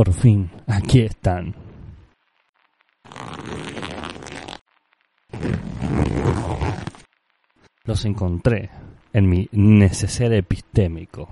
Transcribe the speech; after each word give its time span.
Por 0.00 0.14
fin, 0.14 0.50
aquí 0.66 1.00
están. 1.02 1.54
Los 7.84 8.06
encontré 8.06 8.70
en 9.12 9.28
mi 9.28 9.46
neceser 9.52 10.32
epistémico. 10.32 11.28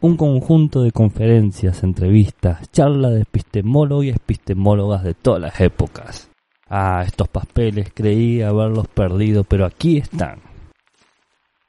Un 0.00 0.16
conjunto 0.16 0.82
de 0.82 0.90
conferencias, 0.90 1.82
entrevistas, 1.82 2.72
charlas 2.72 3.12
de 3.12 3.20
epistemólogos 3.20 4.06
y 4.06 4.08
epistemólogas 4.08 5.04
de 5.04 5.12
todas 5.12 5.42
las 5.42 5.60
épocas. 5.60 6.30
Ah, 6.66 7.04
estos 7.06 7.28
papeles 7.28 7.90
creí 7.92 8.40
haberlos 8.40 8.88
perdido, 8.88 9.44
pero 9.44 9.66
aquí 9.66 9.98
están. 9.98 10.40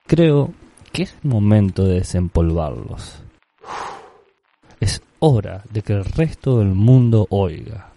Creo 0.07 0.53
que 0.93 1.03
es 1.03 1.17
momento 1.21 1.83
de 1.83 1.95
desempolvarlos. 1.95 3.23
Es 4.79 5.01
hora 5.19 5.63
de 5.69 5.81
que 5.81 5.93
el 5.93 6.05
resto 6.05 6.59
del 6.59 6.69
mundo 6.69 7.27
oiga 7.29 7.89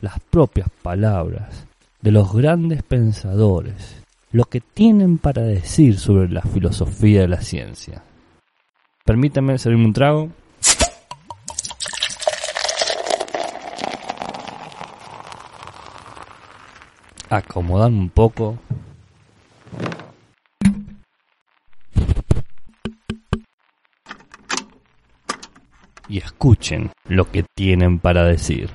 las 0.00 0.20
propias 0.30 0.68
palabras 0.82 1.66
de 2.00 2.12
los 2.12 2.32
grandes 2.32 2.82
pensadores, 2.82 4.02
lo 4.30 4.44
que 4.44 4.60
tienen 4.60 5.18
para 5.18 5.42
decir 5.42 5.98
sobre 5.98 6.28
la 6.28 6.42
filosofía 6.42 7.22
de 7.22 7.28
la 7.28 7.40
ciencia. 7.40 8.02
Permítame 9.04 9.58
servirme 9.58 9.86
un 9.86 9.92
trago. 9.92 10.28
Acomodarme 17.30 17.98
un 17.98 18.10
poco. 18.10 18.58
Y 26.08 26.18
escuchen 26.18 26.90
lo 27.06 27.30
que 27.30 27.44
tienen 27.54 27.98
para 27.98 28.24
decir. 28.24 28.70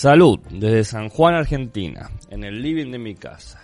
Salud, 0.00 0.40
desde 0.48 0.84
San 0.84 1.10
Juan, 1.10 1.34
Argentina, 1.34 2.08
en 2.30 2.42
el 2.42 2.62
living 2.62 2.90
de 2.90 2.98
mi 2.98 3.14
casa, 3.14 3.60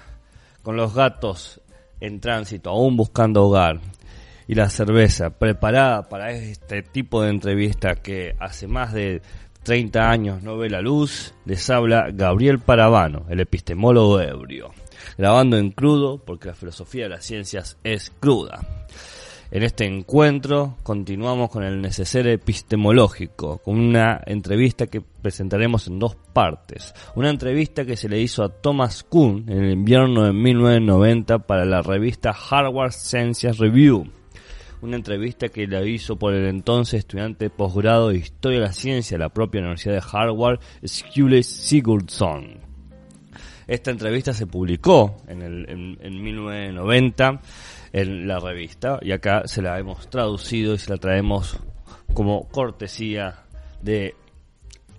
con 0.62 0.76
los 0.76 0.92
gatos 0.92 1.62
en 2.00 2.20
tránsito, 2.20 2.70
aún 2.70 2.96
buscando 2.96 3.44
hogar, 3.44 3.80
y 4.48 4.54
la 4.54 4.68
cerveza 4.68 5.30
preparada 5.30 6.08
para 6.08 6.30
este 6.30 6.82
tipo 6.82 7.22
de 7.22 7.30
entrevista 7.30 7.96
que 7.96 8.34
hace 8.38 8.66
más 8.66 8.92
de 8.92 9.22
30 9.64 10.08
años 10.08 10.42
no 10.42 10.56
ve 10.56 10.70
la 10.70 10.80
luz, 10.80 11.34
les 11.44 11.68
habla 11.70 12.10
Gabriel 12.12 12.60
Paravano, 12.60 13.26
el 13.28 13.40
epistemólogo 13.40 14.20
ebrio, 14.20 14.70
grabando 15.18 15.58
en 15.58 15.72
crudo 15.72 16.18
porque 16.18 16.48
la 16.48 16.54
filosofía 16.54 17.04
de 17.04 17.10
las 17.10 17.24
ciencias 17.24 17.76
es 17.82 18.12
cruda. 18.20 18.60
En 19.48 19.62
este 19.62 19.86
encuentro 19.86 20.76
continuamos 20.82 21.50
con 21.50 21.62
el 21.62 21.80
neceser 21.80 22.26
epistemológico, 22.26 23.58
con 23.58 23.78
una 23.78 24.20
entrevista 24.26 24.88
que 24.88 25.00
presentaremos 25.00 25.86
en 25.86 26.00
dos 26.00 26.16
partes. 26.32 26.92
Una 27.14 27.30
entrevista 27.30 27.84
que 27.84 27.96
se 27.96 28.08
le 28.08 28.20
hizo 28.20 28.42
a 28.42 28.48
Thomas 28.48 29.04
Kuhn 29.04 29.44
en 29.46 29.62
el 29.62 29.70
invierno 29.70 30.24
de 30.24 30.32
1990 30.32 31.38
para 31.46 31.64
la 31.64 31.80
revista 31.80 32.34
Harvard 32.50 32.90
Sciences 32.90 33.58
Review. 33.58 34.10
Una 34.82 34.96
entrevista 34.96 35.48
que 35.48 35.68
la 35.68 35.84
hizo 35.84 36.16
por 36.16 36.34
el 36.34 36.48
entonces 36.48 36.98
estudiante 36.98 37.44
de 37.44 37.50
posgrado 37.50 38.08
de 38.08 38.18
Historia 38.18 38.58
de 38.58 38.66
la 38.66 38.72
Ciencia 38.72 39.16
de 39.16 39.22
la 39.22 39.28
propia 39.28 39.60
Universidad 39.60 39.94
de 39.94 40.02
Harvard, 40.12 40.58
Skule 40.84 41.44
Sigurdsson. 41.44 42.66
Esta 43.68 43.92
entrevista 43.92 44.32
se 44.32 44.46
publicó 44.46 45.16
en, 45.28 45.42
el, 45.42 45.98
en 46.00 46.22
1990 46.22 47.40
en 47.96 48.28
la 48.28 48.38
revista 48.38 48.98
y 49.00 49.12
acá 49.12 49.44
se 49.46 49.62
la 49.62 49.78
hemos 49.78 50.10
traducido 50.10 50.74
y 50.74 50.78
se 50.78 50.90
la 50.90 50.98
traemos 50.98 51.58
como 52.12 52.46
cortesía 52.48 53.44
de 53.80 54.14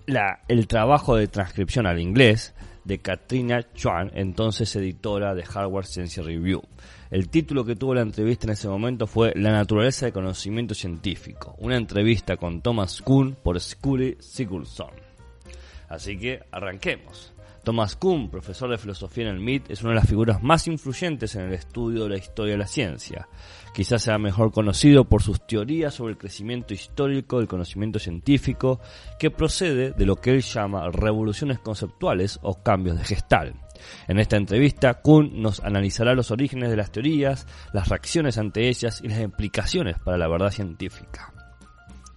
la, 0.06 0.40
el 0.48 0.66
trabajo 0.66 1.14
de 1.14 1.28
transcripción 1.28 1.86
al 1.86 2.00
inglés 2.00 2.54
de 2.82 2.98
Katrina 2.98 3.72
Chuan, 3.72 4.10
entonces 4.14 4.74
editora 4.74 5.36
de 5.36 5.44
Harvard 5.44 5.86
Science 5.86 6.20
Review. 6.20 6.60
El 7.12 7.28
título 7.28 7.64
que 7.64 7.76
tuvo 7.76 7.94
la 7.94 8.00
entrevista 8.00 8.46
en 8.46 8.54
ese 8.54 8.66
momento 8.66 9.06
fue 9.06 9.32
La 9.36 9.52
naturaleza 9.52 10.06
del 10.06 10.12
conocimiento 10.12 10.74
científico, 10.74 11.54
una 11.58 11.76
entrevista 11.76 12.36
con 12.36 12.62
Thomas 12.62 13.00
Kuhn 13.00 13.36
por 13.40 13.60
Scully 13.60 14.16
Sigurdsson. 14.18 14.90
Así 15.88 16.18
que 16.18 16.40
arranquemos. 16.50 17.32
Thomas 17.68 17.96
Kuhn, 17.96 18.30
profesor 18.30 18.70
de 18.70 18.78
filosofía 18.78 19.28
en 19.28 19.34
el 19.34 19.40
MIT, 19.40 19.70
es 19.70 19.82
una 19.82 19.90
de 19.90 19.96
las 19.96 20.08
figuras 20.08 20.42
más 20.42 20.66
influyentes 20.66 21.34
en 21.34 21.42
el 21.42 21.52
estudio 21.52 22.04
de 22.04 22.08
la 22.08 22.16
historia 22.16 22.52
de 22.52 22.58
la 22.58 22.66
ciencia. 22.66 23.28
Quizás 23.74 24.00
sea 24.00 24.16
mejor 24.16 24.52
conocido 24.52 25.04
por 25.04 25.22
sus 25.22 25.46
teorías 25.46 25.92
sobre 25.92 26.12
el 26.12 26.18
crecimiento 26.18 26.72
histórico 26.72 27.36
del 27.36 27.46
conocimiento 27.46 27.98
científico, 27.98 28.80
que 29.18 29.30
procede 29.30 29.92
de 29.92 30.06
lo 30.06 30.16
que 30.16 30.30
él 30.30 30.40
llama 30.40 30.88
revoluciones 30.88 31.58
conceptuales 31.58 32.38
o 32.40 32.62
cambios 32.62 32.96
de 32.96 33.04
gestal. 33.04 33.52
En 34.06 34.18
esta 34.18 34.38
entrevista, 34.38 35.02
Kuhn 35.02 35.42
nos 35.42 35.60
analizará 35.60 36.14
los 36.14 36.30
orígenes 36.30 36.70
de 36.70 36.76
las 36.76 36.90
teorías, 36.90 37.46
las 37.74 37.90
reacciones 37.90 38.38
ante 38.38 38.66
ellas 38.66 39.02
y 39.04 39.08
las 39.08 39.20
implicaciones 39.20 39.98
para 39.98 40.16
la 40.16 40.26
verdad 40.26 40.52
científica. 40.52 41.34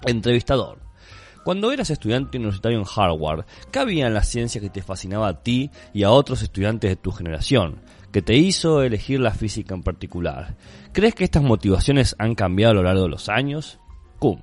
Entrevistador. 0.05 0.90
Cuando 1.43 1.71
eras 1.71 1.89
estudiante 1.89 2.37
universitario 2.37 2.79
en 2.79 2.85
Harvard, 2.85 3.45
¿qué 3.71 3.79
había 3.79 4.07
en 4.07 4.13
la 4.13 4.23
ciencia 4.23 4.61
que 4.61 4.69
te 4.69 4.81
fascinaba 4.81 5.27
a 5.27 5.41
ti 5.41 5.71
y 5.93 6.03
a 6.03 6.11
otros 6.11 6.43
estudiantes 6.43 6.89
de 6.89 6.95
tu 6.95 7.11
generación? 7.11 7.81
que 8.11 8.21
te 8.21 8.35
hizo 8.35 8.83
elegir 8.83 9.19
la 9.19 9.31
física 9.31 9.73
en 9.73 9.83
particular? 9.83 10.55
¿Crees 10.91 11.15
que 11.15 11.23
estas 11.23 11.43
motivaciones 11.43 12.15
han 12.19 12.35
cambiado 12.35 12.71
a 12.71 12.75
lo 12.75 12.83
largo 12.83 13.03
de 13.03 13.09
los 13.09 13.29
años? 13.29 13.79
Cum. 14.19 14.39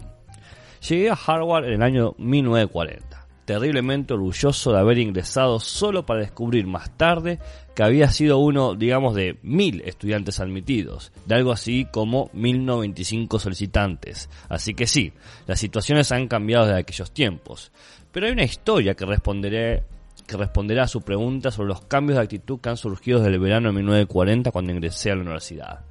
Llegué 0.89 1.11
a 1.11 1.19
Harvard 1.27 1.67
en 1.67 1.75
el 1.75 1.83
año 1.83 2.15
1940, 2.19 3.08
terriblemente 3.49 4.13
orgulloso 4.13 4.73
de 4.73 4.79
haber 4.79 4.99
ingresado 4.99 5.59
solo 5.59 6.05
para 6.05 6.21
descubrir 6.21 6.67
más 6.67 6.95
tarde 6.99 7.39
que 7.75 7.83
había 7.83 8.11
sido 8.11 8.37
uno, 8.37 8.75
digamos, 8.75 9.15
de 9.15 9.39
mil 9.41 9.81
estudiantes 9.87 10.39
admitidos, 10.39 11.13
de 11.25 11.37
algo 11.37 11.51
así 11.51 11.87
como 11.91 12.29
1095 12.35 13.39
solicitantes. 13.39 14.29
Así 14.51 14.75
que 14.75 14.87
sí, 14.87 15.15
las 15.47 15.59
situaciones 15.59 16.13
han 16.13 16.29
cambiado 16.29 16.67
desde 16.67 16.81
aquellos 16.81 17.11
tiempos. 17.11 17.73
Pero 18.13 18.27
hay 18.27 18.33
una 18.33 18.45
historia 18.45 18.93
que 18.93 19.07
responderé 19.07 19.83
que 20.27 20.37
responderá 20.37 20.83
a 20.83 20.89
su 20.89 21.01
pregunta 21.01 21.51
sobre 21.51 21.69
los 21.69 21.81
cambios 21.87 22.19
de 22.19 22.25
actitud 22.25 22.61
que 22.61 22.69
han 22.69 22.77
surgido 22.77 23.21
desde 23.21 23.33
el 23.33 23.41
verano 23.41 23.71
de 23.71 23.77
1940 23.77 24.51
cuando 24.51 24.73
ingresé 24.73 25.11
a 25.11 25.15
la 25.15 25.23
universidad. 25.23 25.87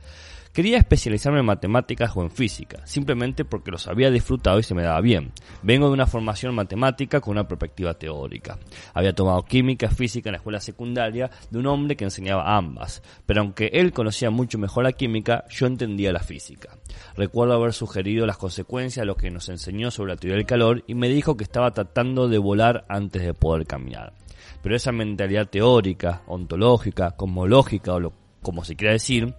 Quería 0.57 0.79
especializarme 0.79 1.41
en 1.41 1.45
matemáticas 1.45 2.17
o 2.17 2.23
en 2.23 2.31
física, 2.31 2.81
simplemente 2.83 3.45
porque 3.45 3.69
los 3.69 3.87
había 3.87 4.09
disfrutado 4.09 4.57
y 4.57 4.63
se 4.63 4.73
me 4.73 4.81
daba 4.81 5.01
bien. 5.01 5.31
Vengo 5.61 5.85
de 5.85 5.93
una 5.93 6.07
formación 6.07 6.55
matemática 6.55 7.21
con 7.21 7.33
una 7.33 7.47
perspectiva 7.47 7.93
teórica. 7.93 8.57
Había 8.95 9.13
tomado 9.13 9.43
química, 9.43 9.87
física 9.91 10.29
en 10.29 10.31
la 10.31 10.37
escuela 10.37 10.59
secundaria 10.59 11.29
de 11.51 11.59
un 11.59 11.67
hombre 11.67 11.95
que 11.95 12.05
enseñaba 12.05 12.57
ambas, 12.57 13.03
pero 13.27 13.41
aunque 13.41 13.69
él 13.71 13.93
conocía 13.93 14.31
mucho 14.31 14.57
mejor 14.57 14.85
la 14.85 14.93
química, 14.93 15.45
yo 15.47 15.67
entendía 15.67 16.11
la 16.11 16.21
física. 16.21 16.75
Recuerdo 17.15 17.53
haber 17.53 17.73
sugerido 17.73 18.25
las 18.25 18.39
consecuencias 18.39 19.03
de 19.03 19.05
lo 19.05 19.15
que 19.15 19.29
nos 19.29 19.49
enseñó 19.49 19.91
sobre 19.91 20.13
la 20.13 20.17
teoría 20.17 20.37
del 20.37 20.47
calor 20.47 20.83
y 20.87 20.95
me 20.95 21.07
dijo 21.07 21.37
que 21.37 21.43
estaba 21.43 21.69
tratando 21.69 22.27
de 22.27 22.39
volar 22.39 22.83
antes 22.89 23.21
de 23.21 23.35
poder 23.35 23.67
caminar. 23.67 24.13
Pero 24.63 24.75
esa 24.75 24.91
mentalidad 24.91 25.49
teórica, 25.49 26.23
ontológica, 26.25 27.11
cosmológica 27.11 27.93
o 27.93 27.99
lo 27.99 28.26
como 28.41 28.63
se 28.63 28.75
quiera 28.75 28.93
decir, 28.93 29.33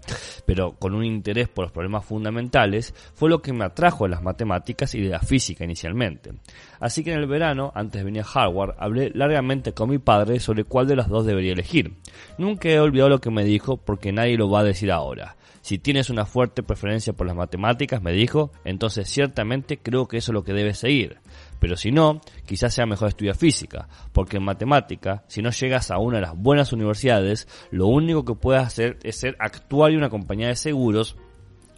pero 0.47 0.73
con 0.73 0.95
un 0.95 1.05
interés 1.05 1.49
por 1.49 1.65
los 1.65 1.73
problemas 1.73 2.05
fundamentales, 2.05 2.95
fue 3.15 3.31
lo 3.31 3.41
que 3.41 3.53
me 3.53 3.65
atrajo 3.65 4.05
de 4.05 4.11
las 4.11 4.23
matemáticas 4.23 4.95
y 4.95 5.01
de 5.01 5.11
la 5.11 5.21
física 5.21 5.65
inicialmente. 5.65 6.33
Así 6.81 7.03
que 7.03 7.13
en 7.13 7.19
el 7.19 7.27
verano, 7.27 7.73
antes 7.75 8.01
de 8.01 8.05
venir 8.05 8.23
a 8.23 8.31
Harvard, 8.31 8.75
hablé 8.79 9.11
largamente 9.15 9.73
con 9.73 9.91
mi 9.91 9.99
padre 9.99 10.41
sobre 10.41 10.65
cuál 10.65 10.87
de 10.87 10.97
las 10.97 11.09
dos 11.09 11.27
debería 11.27 11.53
elegir. 11.53 11.95
Nunca 12.39 12.69
he 12.69 12.81
olvidado 12.81 13.11
lo 13.11 13.21
que 13.21 13.31
me 13.31 13.45
dijo 13.45 13.77
porque 13.77 14.13
nadie 14.13 14.37
lo 14.37 14.51
va 14.51 14.61
a 14.61 14.65
decir 14.65 14.91
ahora. 14.91 15.37
Si 15.61 15.79
tienes 15.79 16.09
una 16.09 16.25
fuerte 16.25 16.63
preferencia 16.63 17.13
por 17.13 17.27
las 17.27 17.37
matemáticas, 17.37 18.01
me 18.01 18.13
dijo, 18.13 18.53
entonces 18.65 19.09
ciertamente 19.09 19.77
creo 19.79 20.07
que 20.09 20.17
eso 20.19 20.33
es 20.33 20.35
lo 20.35 20.45
que 20.45 20.55
debes 20.55 20.79
seguir. 20.79 21.19
Pero 21.59 21.77
si 21.77 21.91
no, 21.91 22.21
quizás 22.47 22.75
sea 22.75 22.87
mejor 22.87 23.09
estudiar 23.09 23.37
física, 23.37 23.89
porque 24.13 24.37
en 24.37 24.45
matemática, 24.45 25.25
si 25.29 25.43
no 25.43 25.51
llegas 25.51 25.91
a 25.91 25.99
una 25.99 26.17
de 26.17 26.23
las 26.23 26.37
buenas 26.37 26.73
universidades, 26.73 27.49
lo 27.71 27.87
único 27.87 28.25
que 28.25 28.35
puedes 28.35 28.63
hacer 28.63 28.99
es 29.03 29.17
ser 29.17 29.37
actuario 29.39 29.97
en 29.97 30.05
una 30.05 30.11
compañía 30.11 30.49
de 30.49 30.57
seguros 30.57 31.17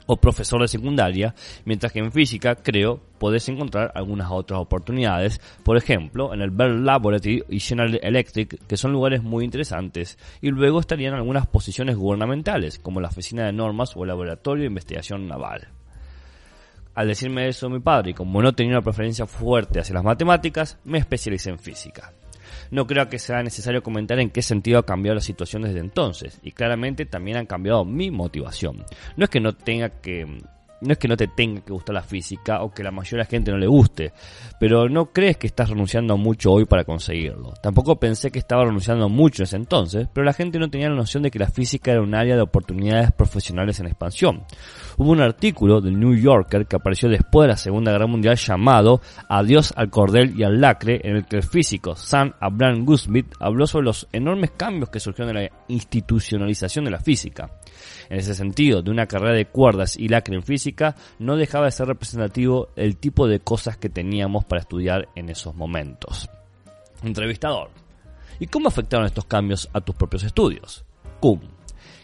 o 0.06 0.16
profesor 0.16 0.60
de 0.60 0.66
secundaria, 0.66 1.36
mientras 1.64 1.92
que 1.92 2.00
en 2.00 2.10
física, 2.10 2.56
creo, 2.56 3.00
podés 3.18 3.48
encontrar 3.48 3.92
algunas 3.94 4.28
otras 4.32 4.58
oportunidades, 4.58 5.40
por 5.62 5.76
ejemplo, 5.76 6.34
en 6.34 6.42
el 6.42 6.50
Bell 6.50 6.84
Laboratory 6.84 7.44
y 7.48 7.60
General 7.60 8.00
Electric, 8.02 8.66
que 8.66 8.76
son 8.76 8.90
lugares 8.90 9.22
muy 9.22 9.44
interesantes, 9.44 10.18
y 10.40 10.50
luego 10.50 10.80
estarían 10.80 11.14
algunas 11.14 11.46
posiciones 11.46 11.96
gubernamentales, 11.96 12.80
como 12.80 13.00
la 13.00 13.06
Oficina 13.06 13.46
de 13.46 13.52
Normas 13.52 13.92
o 13.94 14.02
el 14.02 14.08
Laboratorio 14.08 14.62
de 14.62 14.68
Investigación 14.68 15.28
Naval. 15.28 15.68
Al 16.94 17.08
decirme 17.08 17.48
eso 17.48 17.70
mi 17.70 17.80
padre, 17.80 18.10
y 18.10 18.14
como 18.14 18.42
no 18.42 18.52
tenía 18.52 18.72
una 18.72 18.82
preferencia 18.82 19.26
fuerte 19.26 19.80
hacia 19.80 19.94
las 19.94 20.04
matemáticas, 20.04 20.78
me 20.84 20.98
especialicé 20.98 21.50
en 21.50 21.58
física. 21.58 22.12
No 22.70 22.86
creo 22.86 23.08
que 23.08 23.18
sea 23.18 23.42
necesario 23.42 23.82
comentar 23.82 24.18
en 24.18 24.30
qué 24.30 24.42
sentido 24.42 24.78
ha 24.78 24.86
cambiado 24.86 25.16
la 25.16 25.20
situación 25.20 25.62
desde 25.62 25.80
entonces, 25.80 26.38
y 26.42 26.52
claramente 26.52 27.06
también 27.06 27.36
han 27.36 27.46
cambiado 27.46 27.84
mi 27.84 28.10
motivación. 28.10 28.84
No 29.16 29.24
es 29.24 29.30
que 29.30 29.40
no 29.40 29.54
tenga 29.54 29.88
que 30.00 30.40
no 30.80 30.92
es 30.92 30.98
que 30.98 31.08
no 31.08 31.16
te 31.16 31.28
tenga 31.28 31.60
que 31.60 31.72
gustar 31.72 31.94
la 31.94 32.02
física 32.02 32.62
o 32.62 32.72
que 32.72 32.82
la 32.82 32.90
mayoría 32.90 33.18
de 33.18 33.24
la 33.24 33.30
gente 33.30 33.50
no 33.50 33.58
le 33.58 33.66
guste, 33.66 34.12
pero 34.58 34.88
no 34.88 35.12
crees 35.12 35.36
que 35.36 35.46
estás 35.46 35.68
renunciando 35.68 36.16
mucho 36.16 36.52
hoy 36.52 36.64
para 36.64 36.84
conseguirlo. 36.84 37.54
Tampoco 37.62 37.96
pensé 37.96 38.30
que 38.30 38.38
estaba 38.38 38.64
renunciando 38.64 39.08
mucho 39.08 39.42
en 39.42 39.44
ese 39.44 39.56
entonces, 39.56 40.08
pero 40.12 40.24
la 40.24 40.32
gente 40.32 40.58
no 40.58 40.70
tenía 40.70 40.88
la 40.88 40.96
noción 40.96 41.22
de 41.22 41.30
que 41.30 41.38
la 41.38 41.48
física 41.48 41.92
era 41.92 42.02
un 42.02 42.14
área 42.14 42.36
de 42.36 42.42
oportunidades 42.42 43.12
profesionales 43.12 43.80
en 43.80 43.86
expansión. 43.86 44.44
Hubo 44.96 45.10
un 45.10 45.20
artículo 45.20 45.80
del 45.80 45.98
New 45.98 46.14
Yorker 46.14 46.66
que 46.66 46.76
apareció 46.76 47.08
después 47.08 47.46
de 47.46 47.52
la 47.52 47.56
Segunda 47.56 47.92
Guerra 47.92 48.06
Mundial 48.06 48.36
llamado 48.36 49.00
Adiós 49.28 49.72
al 49.76 49.90
cordel 49.90 50.38
y 50.38 50.44
al 50.44 50.60
lacre, 50.60 51.00
en 51.04 51.16
el 51.16 51.26
que 51.26 51.36
el 51.36 51.42
físico 51.42 51.96
Sam 51.96 52.32
Abraham 52.40 52.84
Gusmith 52.84 53.34
habló 53.38 53.66
sobre 53.66 53.86
los 53.86 54.08
enormes 54.12 54.52
cambios 54.52 54.90
que 54.90 55.00
surgieron 55.00 55.34
de 55.34 55.42
la 55.42 55.50
institucionalización 55.68 56.84
de 56.84 56.90
la 56.90 57.00
física. 57.00 57.50
En 58.08 58.18
ese 58.18 58.34
sentido, 58.34 58.82
de 58.82 58.90
una 58.90 59.06
carrera 59.06 59.34
de 59.34 59.46
cuerdas 59.46 59.96
y 59.96 60.08
lacre 60.08 60.36
en 60.36 60.42
física, 60.42 60.96
no 61.18 61.36
dejaba 61.36 61.66
de 61.66 61.72
ser 61.72 61.86
representativo 61.86 62.68
el 62.76 62.96
tipo 62.96 63.26
de 63.26 63.40
cosas 63.40 63.76
que 63.76 63.88
teníamos 63.88 64.44
para 64.44 64.60
estudiar 64.60 65.08
en 65.14 65.28
esos 65.28 65.54
momentos. 65.54 66.28
Entrevistador. 67.02 67.70
¿Y 68.38 68.46
cómo 68.46 68.68
afectaron 68.68 69.06
estos 69.06 69.26
cambios 69.26 69.68
a 69.72 69.80
tus 69.80 69.94
propios 69.94 70.24
estudios? 70.24 70.84
Cum. 71.20 71.40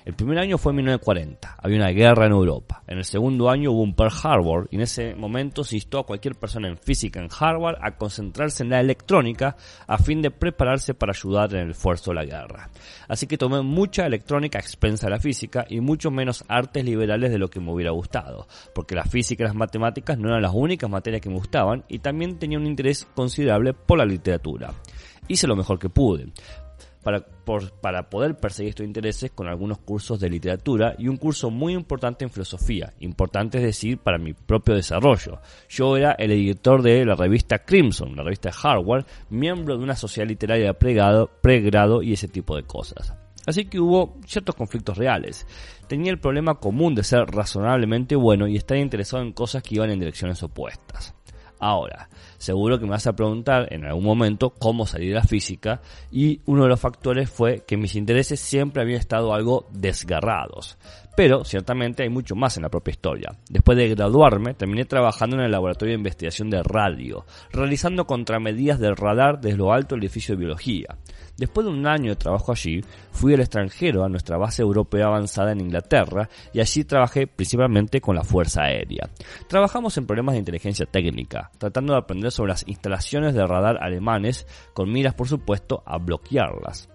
El 0.06 0.14
primer 0.14 0.38
año 0.38 0.56
fue 0.56 0.70
en 0.70 0.76
1940, 0.76 1.56
había 1.60 1.78
una 1.78 1.90
guerra 1.90 2.26
en 2.26 2.32
Europa. 2.32 2.80
En 2.86 2.98
el 2.98 3.04
segundo 3.04 3.50
año 3.50 3.72
hubo 3.72 3.82
un 3.82 3.96
Pearl 3.96 4.12
Harbor 4.22 4.68
y 4.70 4.76
en 4.76 4.82
ese 4.82 5.16
momento 5.16 5.64
se 5.64 5.74
instó 5.74 5.98
a 5.98 6.06
cualquier 6.06 6.36
persona 6.36 6.68
en 6.68 6.78
física 6.78 7.18
en 7.18 7.28
Harvard 7.36 7.78
a 7.82 7.96
concentrarse 7.96 8.62
en 8.62 8.70
la 8.70 8.78
electrónica 8.78 9.56
a 9.84 9.98
fin 9.98 10.22
de 10.22 10.30
prepararse 10.30 10.94
para 10.94 11.10
ayudar 11.10 11.52
en 11.56 11.62
el 11.62 11.70
esfuerzo 11.72 12.12
de 12.12 12.14
la 12.14 12.24
guerra. 12.24 12.70
Así 13.08 13.26
que 13.26 13.36
tomé 13.36 13.62
mucha 13.62 14.06
electrónica 14.06 14.58
a 14.58 14.62
expensa 14.62 15.08
de 15.08 15.10
la 15.10 15.18
física 15.18 15.66
y 15.68 15.80
mucho 15.80 16.12
menos 16.12 16.44
artes 16.46 16.84
liberales 16.84 17.32
de 17.32 17.38
lo 17.38 17.48
que 17.48 17.58
me 17.58 17.72
hubiera 17.72 17.90
gustado, 17.90 18.46
porque 18.76 18.94
la 18.94 19.06
física 19.06 19.42
y 19.42 19.48
las 19.48 19.56
matemáticas 19.56 20.16
no 20.18 20.28
eran 20.28 20.42
las 20.42 20.54
únicas 20.54 20.88
materias 20.88 21.20
que 21.20 21.30
me 21.30 21.38
gustaban 21.38 21.82
y 21.88 21.98
también 21.98 22.38
tenía 22.38 22.58
un 22.58 22.66
interés 22.66 23.08
considerable 23.16 23.74
por 23.74 23.98
la 23.98 24.04
literatura. 24.04 24.72
Hice 25.26 25.48
lo 25.48 25.56
mejor 25.56 25.80
que 25.80 25.88
pude, 25.88 26.28
para, 27.06 28.10
poder 28.10 28.36
perseguir 28.36 28.70
estos 28.70 28.84
intereses 28.84 29.30
con 29.30 29.46
algunos 29.46 29.78
cursos 29.78 30.18
de 30.18 30.28
literatura 30.28 30.96
y 30.98 31.06
un 31.06 31.18
curso 31.18 31.50
muy 31.50 31.72
importante 31.72 32.24
en 32.24 32.30
filosofía, 32.32 32.92
importante 32.98 33.58
es 33.58 33.64
decir, 33.64 33.98
para 33.98 34.18
mi 34.18 34.32
propio 34.32 34.74
desarrollo. 34.74 35.38
Yo 35.68 35.96
era 35.96 36.12
el 36.18 36.32
editor 36.32 36.82
de 36.82 37.04
la 37.04 37.14
revista 37.14 37.60
Crimson, 37.60 38.16
la 38.16 38.24
revista 38.24 38.50
Harvard, 38.50 39.06
miembro 39.30 39.76
de 39.78 39.84
una 39.84 39.94
sociedad 39.94 40.28
literaria 40.28 40.72
de 40.72 41.28
pregrado 41.40 42.02
y 42.02 42.12
ese 42.12 42.26
tipo 42.26 42.56
de 42.56 42.64
cosas. 42.64 43.14
Así 43.46 43.66
que 43.66 43.78
hubo 43.78 44.18
ciertos 44.26 44.56
conflictos 44.56 44.98
reales. 44.98 45.46
Tenía 45.86 46.10
el 46.10 46.18
problema 46.18 46.56
común 46.56 46.96
de 46.96 47.04
ser 47.04 47.26
razonablemente 47.26 48.16
bueno 48.16 48.48
y 48.48 48.56
estar 48.56 48.76
interesado 48.78 49.22
en 49.22 49.32
cosas 49.32 49.62
que 49.62 49.76
iban 49.76 49.90
en 49.90 50.00
direcciones 50.00 50.42
opuestas. 50.42 51.15
Ahora, 51.58 52.08
seguro 52.38 52.78
que 52.78 52.84
me 52.84 52.90
vas 52.90 53.06
a 53.06 53.14
preguntar 53.14 53.72
en 53.72 53.84
algún 53.84 54.04
momento 54.04 54.50
cómo 54.50 54.86
salir 54.86 55.08
de 55.08 55.14
la 55.14 55.22
física 55.22 55.80
y 56.12 56.40
uno 56.44 56.64
de 56.64 56.68
los 56.68 56.80
factores 56.80 57.30
fue 57.30 57.64
que 57.66 57.76
mis 57.76 57.94
intereses 57.94 58.40
siempre 58.40 58.82
habían 58.82 59.00
estado 59.00 59.32
algo 59.32 59.66
desgarrados. 59.72 60.76
Pero 61.16 61.44
ciertamente 61.44 62.02
hay 62.02 62.10
mucho 62.10 62.36
más 62.36 62.58
en 62.58 62.64
la 62.64 62.68
propia 62.68 62.92
historia. 62.92 63.32
Después 63.48 63.78
de 63.78 63.88
graduarme, 63.88 64.52
terminé 64.52 64.84
trabajando 64.84 65.36
en 65.36 65.44
el 65.44 65.50
laboratorio 65.50 65.92
de 65.94 65.98
investigación 65.98 66.50
de 66.50 66.62
radio, 66.62 67.24
realizando 67.50 68.06
contramedidas 68.06 68.78
del 68.78 68.96
radar 68.96 69.40
desde 69.40 69.56
lo 69.56 69.72
alto 69.72 69.94
del 69.94 70.04
edificio 70.04 70.34
de 70.34 70.40
biología. 70.40 70.98
Después 71.38 71.66
de 71.66 71.72
un 71.72 71.86
año 71.86 72.10
de 72.10 72.16
trabajo 72.16 72.52
allí, 72.52 72.82
fui 73.12 73.32
al 73.32 73.40
extranjero 73.40 74.04
a 74.04 74.08
nuestra 74.10 74.36
base 74.36 74.60
europea 74.60 75.06
avanzada 75.06 75.52
en 75.52 75.60
Inglaterra 75.60 76.28
y 76.52 76.60
allí 76.60 76.84
trabajé 76.84 77.26
principalmente 77.26 78.00
con 78.02 78.14
la 78.14 78.22
Fuerza 78.22 78.64
Aérea. 78.64 79.08
Trabajamos 79.48 79.96
en 79.96 80.06
problemas 80.06 80.34
de 80.34 80.40
inteligencia 80.40 80.84
técnica, 80.84 81.50
tratando 81.56 81.94
de 81.94 82.00
aprender 82.00 82.30
sobre 82.30 82.50
las 82.50 82.68
instalaciones 82.68 83.34
de 83.34 83.46
radar 83.46 83.78
alemanes, 83.82 84.46
con 84.74 84.92
miras 84.92 85.14
por 85.14 85.28
supuesto 85.28 85.82
a 85.86 85.96
bloquearlas 85.96 86.90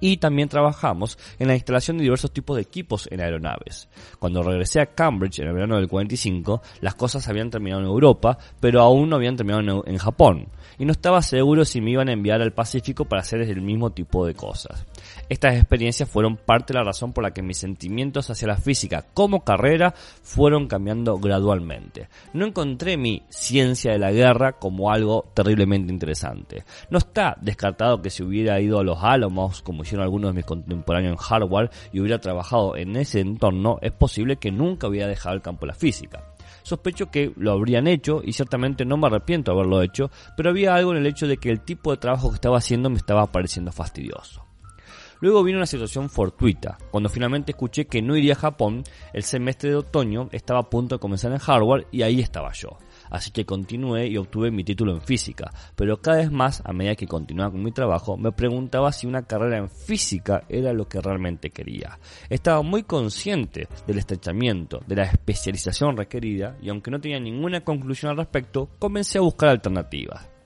y 0.00 0.18
también 0.18 0.48
trabajamos 0.48 1.18
en 1.38 1.48
la 1.48 1.54
instalación 1.54 1.98
de 1.98 2.04
diversos 2.04 2.32
tipos 2.32 2.56
de 2.56 2.62
equipos 2.62 3.08
en 3.10 3.20
aeronaves. 3.20 3.88
Cuando 4.18 4.42
regresé 4.42 4.80
a 4.80 4.86
Cambridge 4.86 5.40
en 5.40 5.48
el 5.48 5.54
verano 5.54 5.76
del 5.76 5.88
45, 5.88 6.62
las 6.80 6.94
cosas 6.94 7.28
habían 7.28 7.50
terminado 7.50 7.80
en 7.82 7.88
Europa, 7.88 8.38
pero 8.60 8.80
aún 8.80 9.08
no 9.08 9.16
habían 9.16 9.36
terminado 9.36 9.84
en, 9.86 9.98
Japón, 9.98 10.48
y 10.78 10.84
no 10.84 10.92
estaba 10.92 11.22
seguro 11.22 11.64
si 11.64 11.80
me 11.80 11.90
iban 11.90 12.08
a 12.08 12.12
enviar 12.12 12.40
al 12.40 12.52
Pacífico 12.52 13.04
para 13.04 13.22
hacer 13.22 13.42
el 13.42 13.60
mismo 13.60 13.90
tipo 13.90 14.26
de 14.26 14.34
cosas. 14.34 14.86
Estas 15.28 15.56
experiencias 15.56 16.08
fueron 16.08 16.36
parte 16.36 16.72
de 16.72 16.78
la 16.78 16.84
razón 16.84 17.12
por 17.12 17.24
la 17.24 17.32
que 17.32 17.42
mis 17.42 17.58
sentimientos 17.58 18.30
hacia 18.30 18.48
la 18.48 18.56
física 18.56 19.04
como 19.14 19.44
carrera 19.44 19.94
fueron 20.22 20.68
cambiando 20.68 21.18
gradualmente. 21.18 22.08
No 22.32 22.46
encontré 22.46 22.96
mi 22.96 23.22
ciencia 23.28 23.92
de 23.92 23.98
la 23.98 24.12
guerra 24.12 24.52
como 24.52 24.90
algo 24.90 25.26
terriblemente 25.34 25.92
interesante. 25.92 26.64
No 26.90 26.98
está 26.98 27.36
descartado 27.40 28.00
que 28.00 28.10
si 28.10 28.22
hubiera 28.22 28.60
ido 28.60 28.78
a 28.78 28.84
los 28.84 28.98
Álamos 29.02 29.62
como 29.62 29.82
hicieron 29.82 30.04
algunos 30.04 30.30
de 30.30 30.36
mis 30.36 30.46
contemporáneos 30.46 31.12
en 31.12 31.18
hardware 31.18 31.70
y 31.92 32.00
hubiera 32.00 32.20
trabajado 32.20 32.76
en 32.76 32.96
ese 32.96 33.20
entorno, 33.20 33.78
es 33.82 33.92
posible 33.92 34.36
que 34.36 34.52
nunca 34.52 34.88
hubiera 34.88 35.08
dejado 35.08 35.34
el 35.34 35.42
campo 35.42 35.66
de 35.66 35.72
la 35.72 35.74
física. 35.74 36.22
Sospecho 36.68 37.10
que 37.10 37.32
lo 37.36 37.52
habrían 37.52 37.86
hecho 37.86 38.20
y 38.22 38.34
ciertamente 38.34 38.84
no 38.84 38.98
me 38.98 39.06
arrepiento 39.06 39.50
de 39.50 39.56
haberlo 39.56 39.82
hecho, 39.82 40.10
pero 40.36 40.50
había 40.50 40.74
algo 40.74 40.92
en 40.92 40.98
el 40.98 41.06
hecho 41.06 41.26
de 41.26 41.38
que 41.38 41.50
el 41.50 41.60
tipo 41.60 41.90
de 41.90 41.96
trabajo 41.96 42.28
que 42.28 42.34
estaba 42.34 42.58
haciendo 42.58 42.90
me 42.90 42.98
estaba 42.98 43.26
pareciendo 43.32 43.72
fastidioso. 43.72 44.44
Luego 45.20 45.42
vino 45.42 45.58
una 45.58 45.66
situación 45.66 46.10
fortuita. 46.10 46.78
Cuando 46.90 47.08
finalmente 47.08 47.52
escuché 47.52 47.86
que 47.86 48.02
no 48.02 48.16
iría 48.16 48.34
a 48.34 48.36
Japón, 48.36 48.84
el 49.12 49.22
semestre 49.22 49.70
de 49.70 49.76
otoño 49.76 50.28
estaba 50.30 50.60
a 50.60 50.70
punto 50.70 50.96
de 50.96 51.00
comenzar 51.00 51.32
en 51.32 51.40
Harvard 51.44 51.86
y 51.90 52.02
ahí 52.02 52.20
estaba 52.20 52.52
yo 52.52 52.76
así 53.10 53.30
que 53.30 53.44
continué 53.44 54.06
y 54.06 54.16
obtuve 54.16 54.50
mi 54.50 54.64
título 54.64 54.92
en 54.92 55.00
física, 55.00 55.50
pero 55.74 56.00
cada 56.00 56.18
vez 56.18 56.30
más, 56.30 56.62
a 56.64 56.72
medida 56.72 56.94
que 56.94 57.06
continuaba 57.06 57.52
con 57.52 57.62
mi 57.62 57.72
trabajo, 57.72 58.16
me 58.16 58.32
preguntaba 58.32 58.92
si 58.92 59.06
una 59.06 59.22
carrera 59.22 59.58
en 59.58 59.68
física 59.68 60.44
era 60.48 60.72
lo 60.72 60.88
que 60.88 61.00
realmente 61.00 61.50
quería. 61.50 61.98
Estaba 62.28 62.62
muy 62.62 62.82
consciente 62.82 63.68
del 63.86 63.98
estrechamiento, 63.98 64.82
de 64.86 64.96
la 64.96 65.04
especialización 65.04 65.96
requerida, 65.96 66.56
y 66.62 66.68
aunque 66.68 66.90
no 66.90 67.00
tenía 67.00 67.20
ninguna 67.20 67.62
conclusión 67.62 68.10
al 68.10 68.18
respecto, 68.18 68.68
comencé 68.78 69.18
a 69.18 69.22
buscar 69.22 69.50
alternativas. 69.50 70.37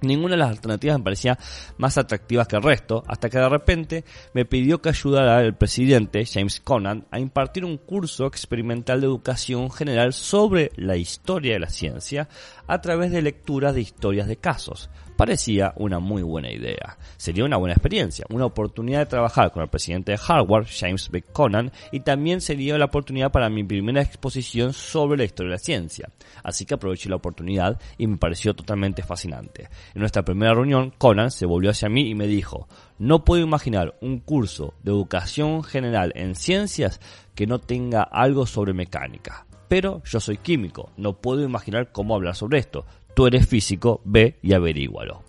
Ninguna 0.00 0.32
de 0.32 0.38
las 0.38 0.50
alternativas 0.50 0.98
me 0.98 1.04
parecía 1.04 1.38
más 1.76 1.98
atractivas 1.98 2.46
que 2.46 2.56
el 2.56 2.62
resto, 2.62 3.02
hasta 3.06 3.28
que 3.28 3.38
de 3.38 3.48
repente 3.48 4.04
me 4.32 4.44
pidió 4.44 4.80
que 4.80 4.90
ayudara 4.90 5.38
al 5.38 5.56
presidente, 5.56 6.24
James 6.24 6.60
Conant, 6.60 7.06
a 7.10 7.18
impartir 7.18 7.64
un 7.64 7.78
curso 7.78 8.26
experimental 8.26 9.00
de 9.00 9.06
educación 9.06 9.70
general 9.70 10.12
sobre 10.12 10.70
la 10.76 10.96
historia 10.96 11.54
de 11.54 11.60
la 11.60 11.70
ciencia 11.70 12.28
a 12.66 12.80
través 12.80 13.10
de 13.10 13.22
lecturas 13.22 13.74
de 13.74 13.80
historias 13.80 14.28
de 14.28 14.36
casos. 14.36 14.88
Parecía 15.18 15.72
una 15.74 15.98
muy 15.98 16.22
buena 16.22 16.48
idea. 16.48 16.96
Sería 17.16 17.44
una 17.44 17.56
buena 17.56 17.74
experiencia, 17.74 18.24
una 18.30 18.46
oportunidad 18.46 19.00
de 19.00 19.06
trabajar 19.06 19.50
con 19.50 19.64
el 19.64 19.68
presidente 19.68 20.12
de 20.12 20.20
Harvard, 20.24 20.68
James 20.70 21.10
B. 21.10 21.22
Conan, 21.22 21.72
y 21.90 22.00
también 22.00 22.40
sería 22.40 22.78
la 22.78 22.84
oportunidad 22.84 23.32
para 23.32 23.50
mi 23.50 23.64
primera 23.64 24.00
exposición 24.00 24.72
sobre 24.72 25.18
la 25.18 25.24
historia 25.24 25.50
de 25.50 25.56
la 25.56 25.58
ciencia. 25.58 26.08
Así 26.44 26.64
que 26.64 26.74
aproveché 26.74 27.08
la 27.08 27.16
oportunidad 27.16 27.80
y 27.98 28.06
me 28.06 28.16
pareció 28.16 28.54
totalmente 28.54 29.02
fascinante. 29.02 29.68
En 29.92 29.98
nuestra 30.02 30.24
primera 30.24 30.54
reunión, 30.54 30.92
Conan 30.96 31.32
se 31.32 31.46
volvió 31.46 31.70
hacia 31.70 31.88
mí 31.88 32.08
y 32.08 32.14
me 32.14 32.28
dijo, 32.28 32.68
no 33.00 33.24
puedo 33.24 33.42
imaginar 33.42 33.96
un 34.00 34.20
curso 34.20 34.74
de 34.84 34.92
educación 34.92 35.64
general 35.64 36.12
en 36.14 36.36
ciencias 36.36 37.00
que 37.34 37.48
no 37.48 37.58
tenga 37.58 38.04
algo 38.04 38.46
sobre 38.46 38.72
mecánica. 38.72 39.48
Pero 39.68 40.00
yo 40.04 40.18
soy 40.18 40.38
químico, 40.38 40.92
no 40.96 41.18
puedo 41.18 41.42
imaginar 41.42 41.92
cómo 41.92 42.14
hablar 42.14 42.34
sobre 42.34 42.58
esto. 42.58 42.86
Tú 43.18 43.26
eres 43.26 43.48
físico, 43.48 44.00
ve 44.04 44.36
y 44.42 44.52
averígualo. 44.52 45.27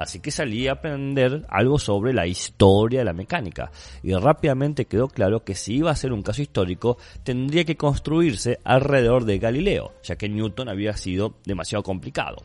Así 0.00 0.20
que 0.20 0.30
salí 0.30 0.66
a 0.66 0.72
aprender 0.72 1.44
algo 1.50 1.78
sobre 1.78 2.14
la 2.14 2.26
historia 2.26 3.00
de 3.00 3.04
la 3.04 3.12
mecánica 3.12 3.70
y 4.02 4.14
rápidamente 4.14 4.86
quedó 4.86 5.08
claro 5.08 5.44
que 5.44 5.54
si 5.54 5.74
iba 5.74 5.90
a 5.90 5.94
ser 5.94 6.14
un 6.14 6.22
caso 6.22 6.40
histórico 6.40 6.96
tendría 7.22 7.66
que 7.66 7.76
construirse 7.76 8.60
alrededor 8.64 9.26
de 9.26 9.38
Galileo, 9.38 9.92
ya 10.02 10.16
que 10.16 10.30
Newton 10.30 10.70
había 10.70 10.96
sido 10.96 11.34
demasiado 11.44 11.82
complicado. 11.82 12.38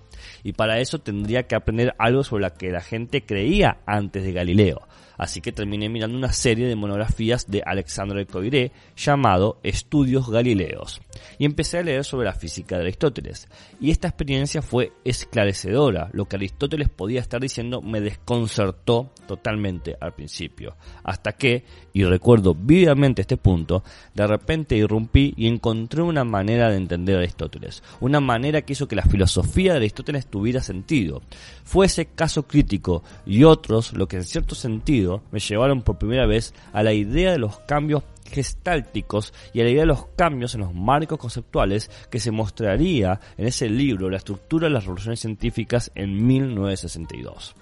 Y 0.44 0.52
para 0.52 0.82
eso 0.82 1.00
tendría 1.00 1.44
que 1.44 1.56
aprender 1.56 1.96
algo 1.98 2.26
sobre 2.26 2.44
lo 2.44 2.54
que 2.54 2.72
la 2.72 2.82
gente 2.82 3.26
creía 3.26 3.78
antes 3.86 4.26
de 4.26 4.34
Galileo. 4.34 4.82
Así 5.18 5.42
que 5.42 5.52
terminé 5.52 5.88
mirando 5.90 6.18
una 6.18 6.34
serie 6.34 6.68
de 6.68 6.76
monografías 6.76 7.50
de 7.50 7.64
Alexandre 7.66 8.26
Coiré 8.26 8.72
llamado 8.98 9.60
Estudios 9.64 10.30
Galileos 10.30 11.02
y 11.38 11.46
empecé 11.46 11.78
a 11.78 11.84
leer 11.84 12.04
sobre 12.04 12.26
la 12.26 12.34
física 12.34 12.76
de 12.76 12.84
Aristóteles. 12.84 13.48
Y 13.80 13.92
esta 13.92 14.10
experiencia 14.10 14.62
fue 14.62 14.92
esclarecedora. 15.04 16.10
Lo 16.12 16.26
que 16.26 16.36
Aristóteles 16.36 16.90
podía 16.90 17.22
estar 17.22 17.45
diciendo 17.46 17.82
me 17.82 18.02
desconcertó 18.02 19.12
totalmente 19.28 19.96
al 20.00 20.14
principio. 20.14 20.76
Hasta 21.04 21.34
que, 21.34 21.64
y 21.94 22.04
recuerdo 22.04 22.56
vivamente 22.56 23.22
este 23.22 23.38
punto, 23.38 23.84
de 24.14 24.28
repente 24.28 24.76
irrumpí 24.76 25.34
y 25.38 25.48
encontré 25.48 26.02
una 26.02 26.24
manera 26.24 26.70
de 26.70 26.78
entender 26.78 27.16
a 27.16 27.20
Aristóteles. 27.20 27.84
Una 28.00 28.20
manera 28.20 28.62
que 28.62 28.74
hizo 28.74 28.88
que 28.88 28.96
la 28.96 29.04
filosofía 29.04 29.74
de 29.74 29.78
Aristóteles 29.78 30.28
tuviera 30.28 30.62
sentido. 30.62 31.22
Fue 31.64 31.86
ese 31.86 32.06
caso 32.06 32.44
crítico 32.44 33.04
y 33.26 33.44
otros 33.44 33.94
lo 33.94 34.08
que 34.08 34.18
en 34.18 34.24
cierto 34.24 34.56
sentido 34.56 35.24
me 35.32 35.40
llevaron 35.40 35.82
por 35.82 35.98
primera 35.98 36.26
vez 36.26 36.54
a 36.74 36.84
la 36.84 36.94
idea 36.94 37.32
de 37.32 37.40
los 37.40 37.60
cambios 37.60 38.04
gestálticos 38.26 39.34
y 39.54 39.62
a 39.62 39.64
la 39.64 39.70
idea 39.70 39.82
de 39.82 39.88
los 39.88 40.08
cambios 40.16 40.56
en 40.56 40.62
los 40.62 40.74
marcos 40.74 41.20
conceptuales 41.20 41.90
que 42.10 42.20
se 42.20 42.32
mostraría 42.32 43.20
en 43.38 43.48
ese 43.48 43.70
libro 43.70 44.10
La 44.10 44.18
estructura 44.18 44.68
de 44.68 44.74
las 44.74 44.84
revoluciones 44.84 45.20
científicas 45.20 45.92
en 45.96 46.26
1962 46.26 47.56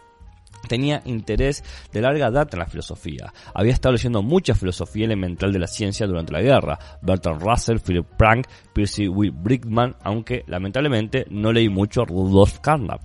tenía 0.68 1.02
interés 1.06 1.64
de 1.92 2.02
larga 2.02 2.32
data 2.32 2.56
en 2.56 2.60
la 2.60 2.66
filosofía. 2.66 3.34
Había 3.54 3.74
estado 3.74 3.94
leyendo 3.94 4.22
mucha 4.22 4.56
filosofía 4.56 5.06
elemental 5.06 5.52
de 5.52 5.60
la 5.60 5.68
ciencia 5.68 6.08
durante 6.08 6.34
la 6.34 6.42
guerra. 6.42 6.80
Bertrand 7.02 7.42
Russell, 7.42 7.80
Philip 7.80 8.06
Planck, 8.18 8.48
Percy 8.74 9.08
Will 9.08 9.32
Brickman, 9.32 9.96
aunque 10.04 10.44
lamentablemente 10.48 11.26
no 11.30 11.52
leí 11.52 11.70
mucho 11.70 12.06
Rudolf 12.06 12.60
Carnap 12.60 13.02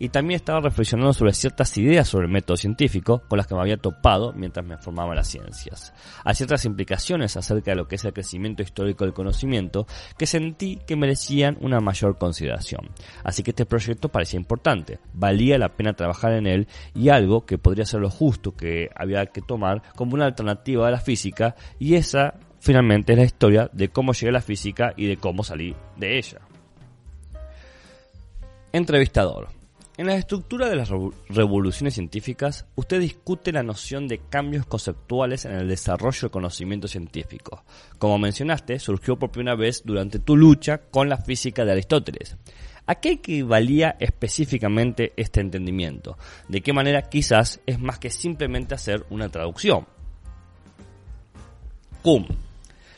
y 0.00 0.08
también 0.08 0.36
estaba 0.36 0.60
reflexionando 0.60 1.12
sobre 1.12 1.34
ciertas 1.34 1.76
ideas 1.76 2.08
sobre 2.08 2.26
el 2.26 2.32
método 2.32 2.56
científico 2.56 3.22
con 3.28 3.36
las 3.36 3.46
que 3.46 3.54
me 3.54 3.60
había 3.60 3.76
topado 3.76 4.32
mientras 4.32 4.64
me 4.66 4.78
formaba 4.78 5.10
en 5.10 5.16
las 5.16 5.28
ciencias. 5.28 5.92
Hay 6.24 6.34
ciertas 6.34 6.64
implicaciones 6.64 7.36
acerca 7.36 7.72
de 7.72 7.76
lo 7.76 7.86
que 7.86 7.96
es 7.96 8.04
el 8.06 8.14
crecimiento 8.14 8.62
histórico 8.62 9.04
del 9.04 9.12
conocimiento 9.12 9.86
que 10.16 10.26
sentí 10.26 10.80
que 10.86 10.96
merecían 10.96 11.58
una 11.60 11.80
mayor 11.80 12.16
consideración. 12.16 12.88
Así 13.22 13.42
que 13.42 13.50
este 13.50 13.66
proyecto 13.66 14.08
parecía 14.08 14.40
importante, 14.40 15.00
valía 15.12 15.58
la 15.58 15.76
pena 15.76 15.92
trabajar 15.92 16.32
en 16.32 16.46
él 16.46 16.66
y 16.94 17.10
algo 17.10 17.44
que 17.44 17.58
podría 17.58 17.84
ser 17.84 18.00
lo 18.00 18.08
justo 18.08 18.56
que 18.56 18.88
había 18.96 19.26
que 19.26 19.42
tomar 19.42 19.82
como 19.94 20.14
una 20.14 20.24
alternativa 20.24 20.88
a 20.88 20.90
la 20.90 21.00
física 21.00 21.54
y 21.78 21.96
esa 21.96 22.34
finalmente 22.58 23.12
es 23.12 23.18
la 23.18 23.24
historia 23.24 23.70
de 23.74 23.90
cómo 23.90 24.14
llegué 24.14 24.30
a 24.30 24.32
la 24.32 24.40
física 24.40 24.94
y 24.96 25.06
de 25.08 25.18
cómo 25.18 25.44
salí 25.44 25.76
de 25.98 26.16
ella. 26.16 26.40
Entrevistador. 28.72 29.59
En 29.96 30.06
la 30.06 30.14
estructura 30.14 30.68
de 30.68 30.76
las 30.76 30.90
revoluciones 31.28 31.94
científicas, 31.94 32.64
usted 32.74 33.00
discute 33.00 33.52
la 33.52 33.62
noción 33.62 34.08
de 34.08 34.18
cambios 34.18 34.64
conceptuales 34.64 35.44
en 35.44 35.52
el 35.52 35.68
desarrollo 35.68 36.20
del 36.22 36.30
conocimiento 36.30 36.88
científico. 36.88 37.64
Como 37.98 38.18
mencionaste, 38.18 38.78
surgió 38.78 39.18
por 39.18 39.30
primera 39.30 39.56
vez 39.56 39.82
durante 39.84 40.18
tu 40.18 40.36
lucha 40.36 40.78
con 40.78 41.08
la 41.08 41.18
física 41.18 41.64
de 41.64 41.72
Aristóteles. 41.72 42.36
¿A 42.86 42.94
qué 42.94 43.10
equivalía 43.10 43.96
específicamente 44.00 45.12
este 45.16 45.40
entendimiento? 45.40 46.16
¿De 46.48 46.62
qué 46.62 46.72
manera 46.72 47.02
quizás 47.02 47.60
es 47.66 47.78
más 47.78 47.98
que 47.98 48.10
simplemente 48.10 48.74
hacer 48.74 49.04
una 49.10 49.28
traducción? 49.28 49.86
Cum. 52.02 52.26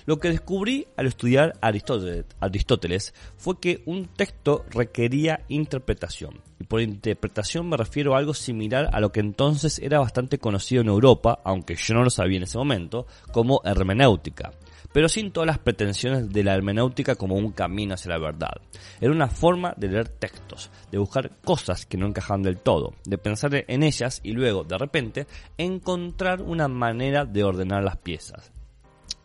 Lo 0.07 0.19
que 0.19 0.31
descubrí 0.31 0.87
al 0.97 1.07
estudiar 1.07 1.55
Aristóteles, 1.61 3.15
fue 3.37 3.61
que 3.61 3.83
un 3.87 4.07
texto 4.07 4.65
requería 4.71 5.45
interpretación. 5.49 6.41
Por 6.73 6.81
interpretación 6.81 7.69
me 7.69 7.77
refiero 7.77 8.15
a 8.15 8.19
algo 8.19 8.33
similar 8.33 8.89
a 8.95 9.01
lo 9.01 9.13
que 9.13 9.21
entonces 9.21 9.79
era 9.79 9.99
bastante 9.99 10.39
conocido 10.39 10.81
en 10.81 10.89
Europa, 10.89 11.39
aunque 11.45 11.75
yo 11.75 11.93
no 11.93 12.03
lo 12.03 12.09
sabía 12.09 12.39
en 12.39 12.45
ese 12.45 12.57
momento, 12.57 13.07
como 13.31 13.61
hermenéutica 13.63 14.53
pero 14.91 15.11
sin 15.11 15.33
todas 15.33 15.47
las 15.47 15.59
pretensiones 15.59 16.31
de 16.33 16.45
la 16.45 16.55
hermenéutica 16.55 17.15
como 17.15 17.35
un 17.35 17.53
camino 17.53 17.93
hacia 17.93 18.13
la 18.13 18.19
verdad. 18.19 18.55
Era 19.03 19.13
una 19.13 19.29
forma 19.29 19.75
de 19.77 19.89
leer 19.89 20.09
textos, 20.09 20.71
de 20.91 20.97
buscar 20.97 21.31
cosas 21.45 21.85
que 21.85 21.99
no 21.99 22.07
encajaban 22.07 22.43
del 22.43 22.59
todo, 22.59 22.95
de 23.05 23.19
pensar 23.19 23.65
en 23.69 23.83
ellas 23.83 24.21
y 24.23 24.33
luego, 24.33 24.65
de 24.65 24.79
repente, 24.79 25.27
encontrar 25.59 26.41
una 26.41 26.69
manera 26.69 27.27
de 27.27 27.45
ordenar 27.45 27.83
las 27.85 27.97
piezas. 27.99 28.53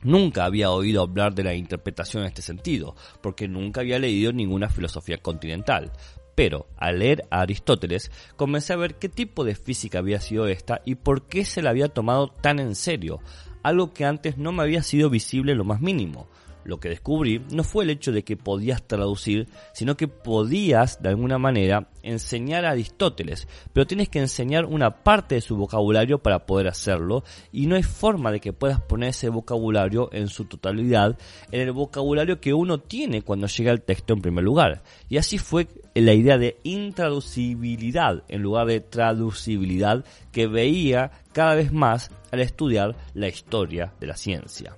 Nunca 0.04 0.46
había 0.46 0.70
oído 0.70 1.02
hablar 1.02 1.34
de 1.34 1.44
la 1.44 1.56
interpretación 1.56 2.22
en 2.22 2.28
este 2.28 2.44
sentido, 2.44 2.96
porque 3.22 3.48
nunca 3.48 3.82
había 3.82 3.98
leído 3.98 4.32
ninguna 4.32 4.70
filosofía 4.70 5.18
continental. 5.18 5.92
Pero 6.38 6.68
al 6.78 7.00
leer 7.00 7.26
a 7.32 7.42
Aristóteles 7.42 8.12
comencé 8.36 8.72
a 8.72 8.76
ver 8.76 9.00
qué 9.00 9.10
tipo 9.10 9.44
de 9.44 9.56
física 9.56 9.98
había 9.98 10.22
sido 10.22 10.48
esta 10.48 10.84
y 10.86 10.94
por 10.94 11.24
qué 11.24 11.46
se 11.46 11.64
la 11.64 11.72
había 11.72 11.88
tomado 11.88 12.28
tan 12.28 12.60
en 12.60 12.76
serio, 12.76 13.22
algo 13.64 13.92
que 13.92 14.06
antes 14.06 14.38
no 14.38 14.52
me 14.52 14.62
había 14.62 14.84
sido 14.84 15.10
visible 15.10 15.56
lo 15.56 15.64
más 15.64 15.82
mínimo. 15.82 16.28
Lo 16.68 16.82
que 16.82 16.90
descubrí 16.90 17.42
no 17.50 17.64
fue 17.64 17.86
el 17.86 17.92
hecho 17.92 18.12
de 18.12 18.26
que 18.26 18.36
podías 18.36 18.86
traducir, 18.86 19.48
sino 19.74 19.96
que 19.96 20.10
podías, 20.10 21.02
de 21.02 21.08
alguna 21.08 21.38
manera, 21.38 21.88
enseñar 22.04 22.66
a 22.66 22.72
Aristóteles, 22.72 23.48
pero 23.72 23.88
tienes 23.88 24.10
que 24.10 24.20
enseñar 24.20 24.66
una 24.66 24.92
parte 25.04 25.36
de 25.36 25.42
su 25.42 25.56
vocabulario 25.56 26.20
para 26.20 26.46
poder 26.46 26.68
hacerlo, 26.68 27.24
y 27.54 27.68
no 27.68 27.78
hay 27.78 27.84
forma 27.84 28.34
de 28.34 28.42
que 28.42 28.52
puedas 28.52 28.82
poner 28.82 29.10
ese 29.10 29.30
vocabulario 29.30 30.10
en 30.12 30.28
su 30.28 30.44
totalidad 30.44 31.18
en 31.52 31.62
el 31.62 31.72
vocabulario 31.72 32.42
que 32.42 32.54
uno 32.54 32.80
tiene 32.80 33.22
cuando 33.22 33.48
llega 33.48 33.72
al 33.72 33.84
texto 33.84 34.14
en 34.14 34.22
primer 34.22 34.44
lugar. 34.44 34.84
Y 35.08 35.16
así 35.16 35.38
fue 35.38 35.70
la 35.96 36.14
idea 36.14 36.38
de 36.38 36.58
intraducibilidad 36.64 38.24
en 38.28 38.42
lugar 38.42 38.68
de 38.68 38.82
traducibilidad 38.82 40.04
que 40.34 40.48
veía 40.48 41.12
cada 41.32 41.56
vez 41.56 41.72
más 41.72 42.12
al 42.34 42.42
estudiar 42.42 42.98
la 43.14 43.30
historia 43.30 43.94
de 44.02 44.08
la 44.08 44.18
ciencia. 44.18 44.76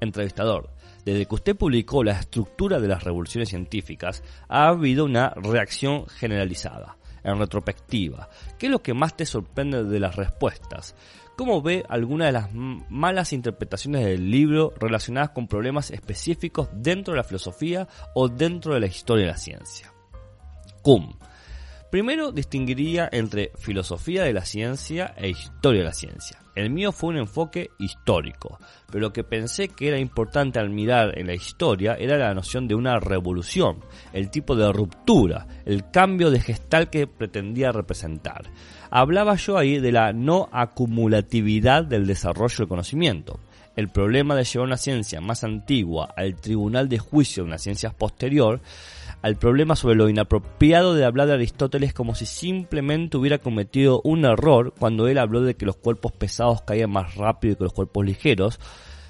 Entrevistador. 0.00 0.75
Desde 1.06 1.26
que 1.26 1.36
usted 1.36 1.56
publicó 1.56 2.02
la 2.02 2.18
estructura 2.18 2.80
de 2.80 2.88
las 2.88 3.04
revoluciones 3.04 3.50
científicas, 3.50 4.24
ha 4.48 4.66
habido 4.66 5.04
una 5.04 5.30
reacción 5.36 6.08
generalizada, 6.08 6.98
en 7.22 7.38
retrospectiva. 7.38 8.28
¿Qué 8.58 8.66
es 8.66 8.72
lo 8.72 8.82
que 8.82 8.92
más 8.92 9.16
te 9.16 9.24
sorprende 9.24 9.84
de 9.84 10.00
las 10.00 10.16
respuestas? 10.16 10.96
¿Cómo 11.36 11.62
ve 11.62 11.84
alguna 11.88 12.26
de 12.26 12.32
las 12.32 12.52
malas 12.52 13.32
interpretaciones 13.32 14.04
del 14.04 14.28
libro 14.28 14.74
relacionadas 14.80 15.30
con 15.30 15.46
problemas 15.46 15.92
específicos 15.92 16.70
dentro 16.72 17.14
de 17.14 17.18
la 17.18 17.24
filosofía 17.24 17.86
o 18.16 18.28
dentro 18.28 18.74
de 18.74 18.80
la 18.80 18.86
historia 18.86 19.26
de 19.26 19.30
la 19.30 19.38
ciencia? 19.38 19.92
Cum. 20.82 21.16
Primero 21.88 22.32
distinguiría 22.32 23.08
entre 23.12 23.52
filosofía 23.58 24.24
de 24.24 24.32
la 24.32 24.44
ciencia 24.44 25.14
e 25.16 25.28
historia 25.28 25.82
de 25.82 25.86
la 25.86 25.94
ciencia. 25.94 26.45
El 26.56 26.70
mío 26.70 26.90
fue 26.90 27.10
un 27.10 27.18
enfoque 27.18 27.70
histórico, 27.78 28.58
pero 28.86 29.02
lo 29.02 29.12
que 29.12 29.24
pensé 29.24 29.68
que 29.68 29.88
era 29.88 29.98
importante 29.98 30.58
al 30.58 30.70
mirar 30.70 31.18
en 31.18 31.26
la 31.26 31.34
historia 31.34 31.96
era 32.00 32.16
la 32.16 32.32
noción 32.32 32.66
de 32.66 32.74
una 32.74 32.98
revolución, 32.98 33.84
el 34.14 34.30
tipo 34.30 34.56
de 34.56 34.72
ruptura, 34.72 35.46
el 35.66 35.90
cambio 35.90 36.30
de 36.30 36.40
gestal 36.40 36.88
que 36.88 37.06
pretendía 37.06 37.72
representar. 37.72 38.44
Hablaba 38.90 39.34
yo 39.34 39.58
ahí 39.58 39.80
de 39.80 39.92
la 39.92 40.14
no 40.14 40.48
acumulatividad 40.50 41.84
del 41.84 42.06
desarrollo 42.06 42.56
del 42.56 42.68
conocimiento. 42.68 43.38
El 43.76 43.90
problema 43.90 44.34
de 44.34 44.44
llevar 44.44 44.68
una 44.68 44.78
ciencia 44.78 45.20
más 45.20 45.44
antigua 45.44 46.08
al 46.16 46.36
tribunal 46.36 46.88
de 46.88 46.98
juicio 46.98 47.42
de 47.42 47.48
una 47.48 47.58
ciencia 47.58 47.90
posterior 47.90 48.62
al 49.26 49.34
problema 49.34 49.74
sobre 49.74 49.96
lo 49.96 50.08
inapropiado 50.08 50.94
de 50.94 51.04
hablar 51.04 51.26
de 51.26 51.34
Aristóteles 51.34 51.92
como 51.92 52.14
si 52.14 52.26
simplemente 52.26 53.16
hubiera 53.16 53.38
cometido 53.38 54.00
un 54.04 54.24
error 54.24 54.72
cuando 54.78 55.08
él 55.08 55.18
habló 55.18 55.40
de 55.40 55.56
que 55.56 55.66
los 55.66 55.74
cuerpos 55.74 56.12
pesados 56.12 56.62
caían 56.62 56.92
más 56.92 57.16
rápido 57.16 57.56
que 57.56 57.64
los 57.64 57.72
cuerpos 57.72 58.06
ligeros. 58.06 58.60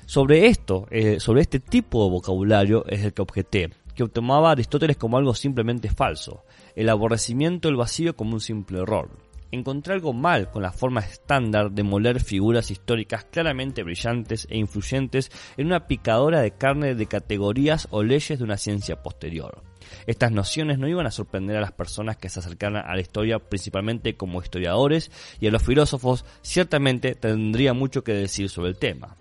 Sobre 0.07 0.47
esto, 0.47 0.87
eh, 0.91 1.21
sobre 1.21 1.43
este 1.43 1.61
tipo 1.61 2.03
de 2.03 2.11
vocabulario 2.13 2.87
es 2.87 3.05
el 3.05 3.13
que 3.13 3.21
objeté. 3.21 3.71
que 3.95 4.09
tomaba 4.09 4.53
Aristóteles 4.53 4.97
como 4.97 5.19
algo 5.19 5.35
simplemente 5.35 5.91
falso, 5.91 6.45
el 6.75 6.89
aborrecimiento 6.89 7.69
del 7.69 7.77
vacío 7.77 8.17
como 8.17 8.33
un 8.33 8.41
simple 8.41 8.81
error. 8.81 9.11
Encontré 9.53 9.93
algo 9.93 10.15
mal 10.15 10.51
con 10.51 10.63
la 10.63 10.73
forma 10.73 11.01
estándar 11.01 11.73
de 11.73 11.83
moler 11.83 12.23
figuras 12.23 12.71
históricas 12.71 13.27
claramente 13.27 13.83
brillantes 13.83 14.47
e 14.49 14.57
influyentes 14.57 15.31
en 15.59 15.67
una 15.67 15.87
picadora 15.87 16.41
de 16.41 16.53
carne 16.53 16.95
de 16.95 17.07
categorías 17.07 17.87
o 17.91 18.03
leyes 18.03 18.39
de 18.39 18.45
una 18.45 18.57
ciencia 18.57 19.03
posterior. 19.03 19.63
Estas 20.07 20.33
nociones 20.33 20.79
no 20.79 20.89
iban 20.89 21.07
a 21.07 21.11
sorprender 21.11 21.57
a 21.57 21.61
las 21.61 21.73
personas 21.73 22.17
que 22.17 22.29
se 22.29 22.41
acercaran 22.41 22.85
a 22.87 22.95
la 22.95 23.01
historia 23.01 23.39
principalmente 23.39 24.17
como 24.17 24.43
historiadores 24.43 25.11
y 25.41 25.47
a 25.47 25.51
los 25.51 25.63
filósofos 25.63 26.25
ciertamente 26.43 27.15
tendría 27.15 27.73
mucho 27.73 28.05
que 28.05 28.13
decir 28.13 28.49
sobre 28.49 28.71
el 28.71 28.79
tema 28.79 29.17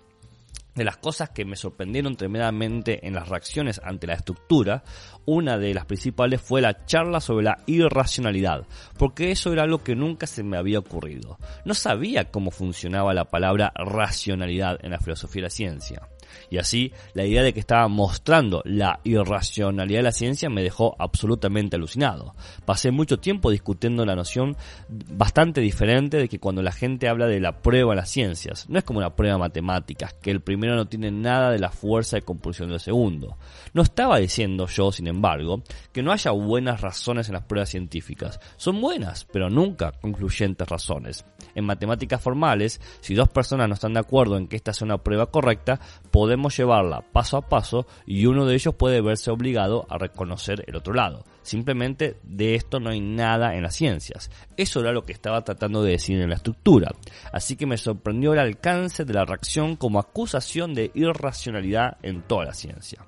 de 0.76 0.84
las 0.84 0.98
cosas 0.98 1.30
que 1.30 1.44
me 1.44 1.56
sorprendieron 1.56 2.16
tremendamente 2.16 3.06
en 3.06 3.14
las 3.14 3.28
reacciones 3.28 3.80
ante 3.82 4.06
la 4.06 4.14
estructura, 4.14 4.84
una 5.24 5.58
de 5.58 5.74
las 5.74 5.86
principales 5.86 6.40
fue 6.42 6.60
la 6.60 6.84
charla 6.84 7.20
sobre 7.20 7.46
la 7.46 7.58
irracionalidad, 7.66 8.66
porque 8.98 9.30
eso 9.30 9.52
era 9.52 9.62
algo 9.62 9.82
que 9.82 9.96
nunca 9.96 10.26
se 10.26 10.42
me 10.42 10.58
había 10.58 10.78
ocurrido. 10.78 11.38
No 11.64 11.72
sabía 11.72 12.30
cómo 12.30 12.50
funcionaba 12.50 13.14
la 13.14 13.24
palabra 13.24 13.72
racionalidad 13.74 14.78
en 14.84 14.90
la 14.90 15.00
filosofía 15.00 15.40
de 15.40 15.46
la 15.46 15.50
ciencia. 15.50 16.08
Y 16.50 16.58
así, 16.58 16.92
la 17.14 17.24
idea 17.24 17.42
de 17.42 17.52
que 17.52 17.60
estaba 17.60 17.88
mostrando 17.88 18.62
la 18.64 19.00
irracionalidad 19.04 20.00
de 20.00 20.04
la 20.04 20.12
ciencia 20.12 20.48
me 20.48 20.62
dejó 20.62 20.96
absolutamente 20.98 21.76
alucinado. 21.76 22.34
Pasé 22.64 22.90
mucho 22.90 23.18
tiempo 23.18 23.50
discutiendo 23.50 24.04
la 24.04 24.16
noción 24.16 24.56
bastante 24.88 25.60
diferente 25.60 26.16
de 26.16 26.28
que 26.28 26.38
cuando 26.38 26.62
la 26.62 26.72
gente 26.72 27.08
habla 27.08 27.26
de 27.26 27.40
la 27.40 27.62
prueba 27.62 27.92
en 27.92 27.96
las 27.96 28.10
ciencias, 28.10 28.68
no 28.68 28.78
es 28.78 28.84
como 28.84 28.98
una 28.98 29.16
prueba 29.16 29.38
matemática, 29.38 30.10
que 30.20 30.30
el 30.30 30.40
primero 30.40 30.74
no 30.74 30.86
tiene 30.86 31.10
nada 31.10 31.50
de 31.50 31.58
la 31.58 31.70
fuerza 31.70 32.16
de 32.16 32.22
compulsión 32.22 32.70
del 32.70 32.80
segundo. 32.80 33.36
No 33.72 33.82
estaba 33.82 34.18
diciendo 34.18 34.66
yo, 34.66 34.92
sin 34.92 35.06
embargo, 35.06 35.62
que 35.92 36.02
no 36.02 36.12
haya 36.12 36.30
buenas 36.30 36.80
razones 36.80 37.28
en 37.28 37.34
las 37.34 37.44
pruebas 37.44 37.70
científicas. 37.70 38.40
Son 38.56 38.80
buenas, 38.80 39.26
pero 39.32 39.50
nunca 39.50 39.92
concluyentes 39.92 40.68
razones. 40.68 41.24
En 41.54 41.64
matemáticas 41.64 42.20
formales, 42.20 42.80
si 43.00 43.14
dos 43.14 43.28
personas 43.28 43.68
no 43.68 43.74
están 43.74 43.94
de 43.94 44.00
acuerdo 44.00 44.36
en 44.36 44.48
que 44.48 44.56
esta 44.56 44.72
sea 44.72 44.86
una 44.86 44.98
prueba 44.98 45.30
correcta, 45.30 45.80
llevarla 46.28 47.02
paso 47.12 47.36
a 47.36 47.48
paso 47.48 47.86
y 48.06 48.26
uno 48.26 48.46
de 48.46 48.54
ellos 48.54 48.74
puede 48.74 49.00
verse 49.00 49.30
obligado 49.30 49.86
a 49.88 49.98
reconocer 49.98 50.64
el 50.66 50.76
otro 50.76 50.94
lado. 50.94 51.24
Simplemente 51.42 52.18
de 52.22 52.54
esto 52.54 52.80
no 52.80 52.90
hay 52.90 53.00
nada 53.00 53.54
en 53.54 53.62
las 53.62 53.74
ciencias. 53.74 54.30
Eso 54.56 54.80
era 54.80 54.92
lo 54.92 55.04
que 55.04 55.12
estaba 55.12 55.42
tratando 55.44 55.82
de 55.82 55.92
decir 55.92 56.20
en 56.20 56.30
la 56.30 56.36
estructura. 56.36 56.92
Así 57.32 57.56
que 57.56 57.66
me 57.66 57.76
sorprendió 57.76 58.32
el 58.32 58.40
alcance 58.40 59.04
de 59.04 59.14
la 59.14 59.24
reacción 59.24 59.76
como 59.76 59.98
acusación 59.98 60.74
de 60.74 60.90
irracionalidad 60.94 61.98
en 62.02 62.22
toda 62.22 62.46
la 62.46 62.54
ciencia. 62.54 63.04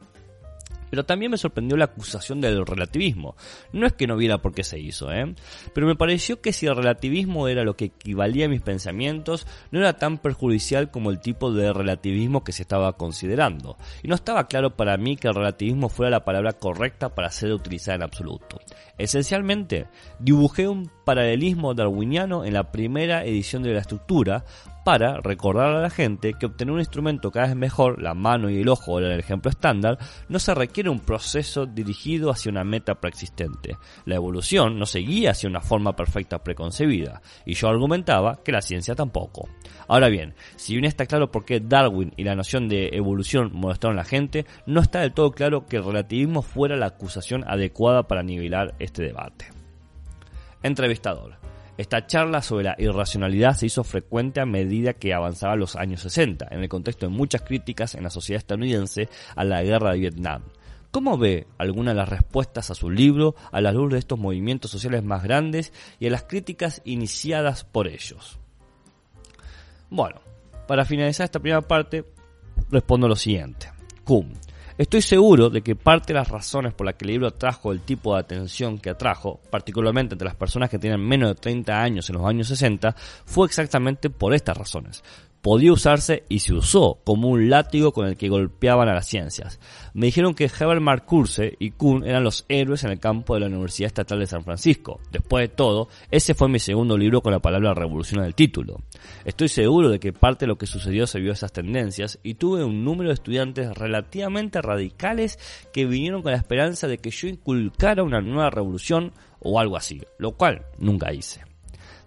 Pero 0.90 1.04
también 1.04 1.30
me 1.30 1.38
sorprendió 1.38 1.76
la 1.76 1.86
acusación 1.86 2.40
del 2.40 2.64
relativismo. 2.66 3.36
No 3.72 3.86
es 3.86 3.92
que 3.92 4.06
no 4.06 4.16
viera 4.16 4.38
por 4.38 4.52
qué 4.52 4.64
se 4.64 4.78
hizo, 4.78 5.12
¿eh? 5.12 5.34
Pero 5.74 5.86
me 5.86 5.96
pareció 5.96 6.40
que 6.40 6.52
si 6.52 6.66
el 6.66 6.76
relativismo 6.76 7.48
era 7.48 7.64
lo 7.64 7.76
que 7.76 7.86
equivalía 7.86 8.46
a 8.46 8.48
mis 8.48 8.62
pensamientos, 8.62 9.46
no 9.70 9.80
era 9.80 9.94
tan 9.94 10.18
perjudicial 10.18 10.90
como 10.90 11.10
el 11.10 11.20
tipo 11.20 11.52
de 11.52 11.72
relativismo 11.72 12.44
que 12.44 12.52
se 12.52 12.62
estaba 12.62 12.92
considerando. 12.94 13.76
Y 14.02 14.08
no 14.08 14.14
estaba 14.14 14.48
claro 14.48 14.76
para 14.76 14.96
mí 14.96 15.16
que 15.16 15.28
el 15.28 15.34
relativismo 15.34 15.88
fuera 15.88 16.10
la 16.10 16.24
palabra 16.24 16.52
correcta 16.52 17.14
para 17.14 17.30
ser 17.30 17.52
utilizada 17.52 17.96
en 17.96 18.02
absoluto. 18.02 18.60
Esencialmente, 18.96 19.86
dibujé 20.18 20.68
un 20.68 20.90
paralelismo 21.04 21.74
darwiniano 21.74 22.44
en 22.44 22.54
la 22.54 22.72
primera 22.72 23.24
edición 23.24 23.62
de 23.62 23.72
la 23.72 23.80
estructura 23.80 24.44
para 24.88 25.20
recordar 25.20 25.68
a 25.74 25.82
la 25.82 25.90
gente 25.90 26.32
que 26.32 26.46
obtener 26.46 26.72
un 26.72 26.78
instrumento 26.78 27.30
cada 27.30 27.48
vez 27.48 27.56
mejor, 27.56 28.00
la 28.00 28.14
mano 28.14 28.48
y 28.48 28.62
el 28.62 28.70
ojo 28.70 28.98
el 28.98 29.20
ejemplo 29.20 29.50
estándar, 29.50 29.98
no 30.30 30.38
se 30.38 30.54
requiere 30.54 30.88
un 30.88 31.00
proceso 31.00 31.66
dirigido 31.66 32.30
hacia 32.30 32.50
una 32.50 32.64
meta 32.64 32.94
preexistente. 32.94 33.76
La 34.06 34.14
evolución 34.14 34.78
no 34.78 34.86
seguía 34.86 35.32
hacia 35.32 35.50
una 35.50 35.60
forma 35.60 35.94
perfecta 35.94 36.42
preconcebida, 36.42 37.20
y 37.44 37.52
yo 37.52 37.68
argumentaba 37.68 38.40
que 38.42 38.50
la 38.50 38.62
ciencia 38.62 38.94
tampoco. 38.94 39.50
Ahora 39.88 40.08
bien, 40.08 40.32
si 40.56 40.72
bien 40.72 40.86
está 40.86 41.04
claro 41.04 41.30
por 41.30 41.44
qué 41.44 41.60
Darwin 41.60 42.14
y 42.16 42.24
la 42.24 42.34
noción 42.34 42.66
de 42.66 42.88
evolución 42.94 43.50
molestaron 43.52 43.98
a 43.98 44.04
la 44.04 44.08
gente, 44.08 44.46
no 44.64 44.80
está 44.80 45.00
del 45.00 45.12
todo 45.12 45.32
claro 45.32 45.66
que 45.66 45.76
el 45.76 45.84
relativismo 45.84 46.40
fuera 46.40 46.76
la 46.76 46.86
acusación 46.86 47.44
adecuada 47.46 48.04
para 48.04 48.22
nivelar 48.22 48.74
este 48.78 49.02
debate. 49.02 49.50
Entrevistador. 50.62 51.47
Esta 51.78 52.08
charla 52.08 52.42
sobre 52.42 52.64
la 52.64 52.74
irracionalidad 52.76 53.54
se 53.54 53.66
hizo 53.66 53.84
frecuente 53.84 54.40
a 54.40 54.46
medida 54.46 54.94
que 54.94 55.14
avanzaban 55.14 55.60
los 55.60 55.76
años 55.76 56.00
60, 56.00 56.48
en 56.50 56.58
el 56.58 56.68
contexto 56.68 57.06
de 57.06 57.12
muchas 57.12 57.42
críticas 57.42 57.94
en 57.94 58.02
la 58.02 58.10
sociedad 58.10 58.38
estadounidense 58.38 59.08
a 59.36 59.44
la 59.44 59.62
guerra 59.62 59.92
de 59.92 60.00
Vietnam. 60.00 60.42
¿Cómo 60.90 61.16
ve 61.18 61.46
alguna 61.56 61.92
de 61.92 61.98
las 61.98 62.08
respuestas 62.08 62.72
a 62.72 62.74
su 62.74 62.90
libro 62.90 63.36
a 63.52 63.60
la 63.60 63.70
luz 63.70 63.92
de 63.92 64.00
estos 64.00 64.18
movimientos 64.18 64.72
sociales 64.72 65.04
más 65.04 65.22
grandes 65.22 65.72
y 66.00 66.08
a 66.08 66.10
las 66.10 66.24
críticas 66.24 66.82
iniciadas 66.84 67.62
por 67.62 67.86
ellos? 67.86 68.40
Bueno, 69.88 70.20
para 70.66 70.84
finalizar 70.84 71.26
esta 71.26 71.38
primera 71.38 71.62
parte, 71.62 72.04
respondo 72.70 73.06
lo 73.06 73.14
siguiente. 73.14 73.70
Estoy 74.78 75.02
seguro 75.02 75.50
de 75.50 75.60
que 75.60 75.74
parte 75.74 76.12
de 76.12 76.20
las 76.20 76.28
razones 76.28 76.72
por 76.72 76.86
las 76.86 76.94
que 76.94 77.04
el 77.04 77.10
libro 77.10 77.26
atrajo 77.26 77.72
el 77.72 77.80
tipo 77.80 78.14
de 78.14 78.20
atención 78.20 78.78
que 78.78 78.90
atrajo, 78.90 79.40
particularmente 79.50 80.14
entre 80.14 80.26
las 80.26 80.36
personas 80.36 80.70
que 80.70 80.78
tienen 80.78 81.00
menos 81.00 81.30
de 81.30 81.34
30 81.34 81.82
años 81.82 82.08
en 82.08 82.14
los 82.14 82.24
años 82.24 82.46
60, 82.46 82.94
fue 83.24 83.46
exactamente 83.48 84.08
por 84.08 84.32
estas 84.34 84.56
razones 84.56 85.02
podía 85.42 85.72
usarse 85.72 86.24
y 86.28 86.40
se 86.40 86.54
usó 86.54 87.00
como 87.04 87.28
un 87.28 87.48
látigo 87.48 87.92
con 87.92 88.06
el 88.06 88.16
que 88.16 88.28
golpeaban 88.28 88.88
a 88.88 88.94
las 88.94 89.06
ciencias. 89.06 89.60
Me 89.94 90.06
dijeron 90.06 90.34
que 90.34 90.44
Herbert 90.44 90.80
Marcuse 90.80 91.56
y 91.58 91.70
Kuhn 91.70 92.04
eran 92.04 92.24
los 92.24 92.44
héroes 92.48 92.84
en 92.84 92.90
el 92.90 93.00
campo 93.00 93.34
de 93.34 93.40
la 93.40 93.46
Universidad 93.46 93.88
Estatal 93.88 94.18
de 94.18 94.26
San 94.26 94.44
Francisco. 94.44 95.00
Después 95.10 95.48
de 95.48 95.54
todo, 95.54 95.88
ese 96.10 96.34
fue 96.34 96.48
mi 96.48 96.58
segundo 96.58 96.96
libro 96.96 97.20
con 97.20 97.32
la 97.32 97.40
palabra 97.40 97.74
revolución 97.74 98.20
en 98.20 98.26
el 98.26 98.34
título. 98.34 98.80
Estoy 99.24 99.48
seguro 99.48 99.88
de 99.88 100.00
que 100.00 100.12
parte 100.12 100.44
de 100.44 100.48
lo 100.48 100.58
que 100.58 100.66
sucedió 100.66 101.06
se 101.06 101.20
vio 101.20 101.32
esas 101.32 101.52
tendencias 101.52 102.18
y 102.22 102.34
tuve 102.34 102.64
un 102.64 102.84
número 102.84 103.08
de 103.08 103.14
estudiantes 103.14 103.76
relativamente 103.76 104.60
radicales 104.60 105.38
que 105.72 105.86
vinieron 105.86 106.22
con 106.22 106.32
la 106.32 106.38
esperanza 106.38 106.88
de 106.88 106.98
que 106.98 107.10
yo 107.10 107.28
inculcara 107.28 108.02
una 108.02 108.20
nueva 108.20 108.50
revolución 108.50 109.12
o 109.40 109.60
algo 109.60 109.76
así, 109.76 110.02
lo 110.18 110.32
cual 110.32 110.66
nunca 110.78 111.12
hice 111.12 111.48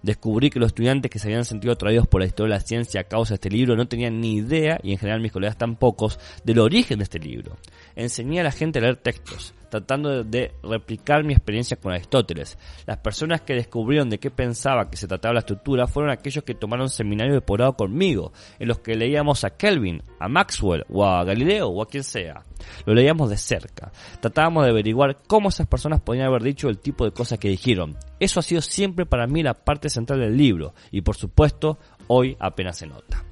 descubrí 0.03 0.49
que 0.49 0.59
los 0.59 0.67
estudiantes 0.67 1.11
que 1.11 1.19
se 1.19 1.27
habían 1.27 1.45
sentido 1.45 1.73
atraídos 1.73 2.07
por 2.07 2.21
la 2.21 2.27
historia 2.27 2.55
de 2.55 2.59
la 2.59 2.65
ciencia 2.65 3.01
a 3.01 3.03
causa 3.05 3.31
de 3.31 3.35
este 3.35 3.49
libro 3.49 3.75
no 3.75 3.87
tenían 3.87 4.19
ni 4.19 4.35
idea, 4.35 4.79
y 4.83 4.91
en 4.91 4.97
general 4.97 5.21
mis 5.21 5.31
colegas 5.31 5.57
tampoco, 5.57 6.11
del 6.43 6.59
origen 6.59 6.99
de 6.99 7.03
este 7.03 7.19
libro. 7.19 7.57
Enseñé 7.95 8.41
a 8.41 8.43
la 8.43 8.51
gente 8.51 8.79
a 8.79 8.81
leer 8.81 8.97
textos, 8.97 9.53
tratando 9.71 10.23
de 10.23 10.53
replicar 10.61 11.23
mi 11.23 11.33
experiencia 11.33 11.77
con 11.77 11.93
Aristóteles. 11.93 12.59
Las 12.85 12.97
personas 12.97 13.41
que 13.41 13.55
descubrieron 13.55 14.09
de 14.09 14.19
qué 14.19 14.29
pensaba 14.29 14.89
que 14.89 14.97
se 14.97 15.07
trataba 15.07 15.33
la 15.33 15.39
estructura 15.39 15.87
fueron 15.87 16.11
aquellos 16.11 16.43
que 16.43 16.53
tomaron 16.53 16.89
seminario 16.89 17.33
de 17.33 17.41
posgrado 17.41 17.73
conmigo, 17.73 18.33
en 18.59 18.67
los 18.67 18.79
que 18.79 18.95
leíamos 18.95 19.43
a 19.43 19.51
Kelvin, 19.51 20.03
a 20.19 20.27
Maxwell 20.27 20.85
o 20.89 21.05
a 21.05 21.23
Galileo 21.23 21.69
o 21.69 21.81
a 21.81 21.87
quien 21.87 22.03
sea. 22.03 22.43
Lo 22.85 22.93
leíamos 22.93 23.29
de 23.29 23.37
cerca. 23.37 23.91
Tratábamos 24.19 24.65
de 24.65 24.71
averiguar 24.71 25.17
cómo 25.25 25.49
esas 25.49 25.67
personas 25.67 26.01
podían 26.01 26.27
haber 26.27 26.43
dicho 26.43 26.69
el 26.69 26.77
tipo 26.77 27.05
de 27.05 27.11
cosas 27.11 27.39
que 27.39 27.49
dijeron. 27.49 27.97
Eso 28.19 28.39
ha 28.41 28.43
sido 28.43 28.61
siempre 28.61 29.05
para 29.05 29.25
mí 29.25 29.41
la 29.41 29.53
parte 29.53 29.89
central 29.89 30.19
del 30.19 30.37
libro 30.37 30.75
y 30.91 31.01
por 31.01 31.15
supuesto 31.15 31.79
hoy 32.07 32.35
apenas 32.39 32.77
se 32.77 32.87
nota. 32.87 33.23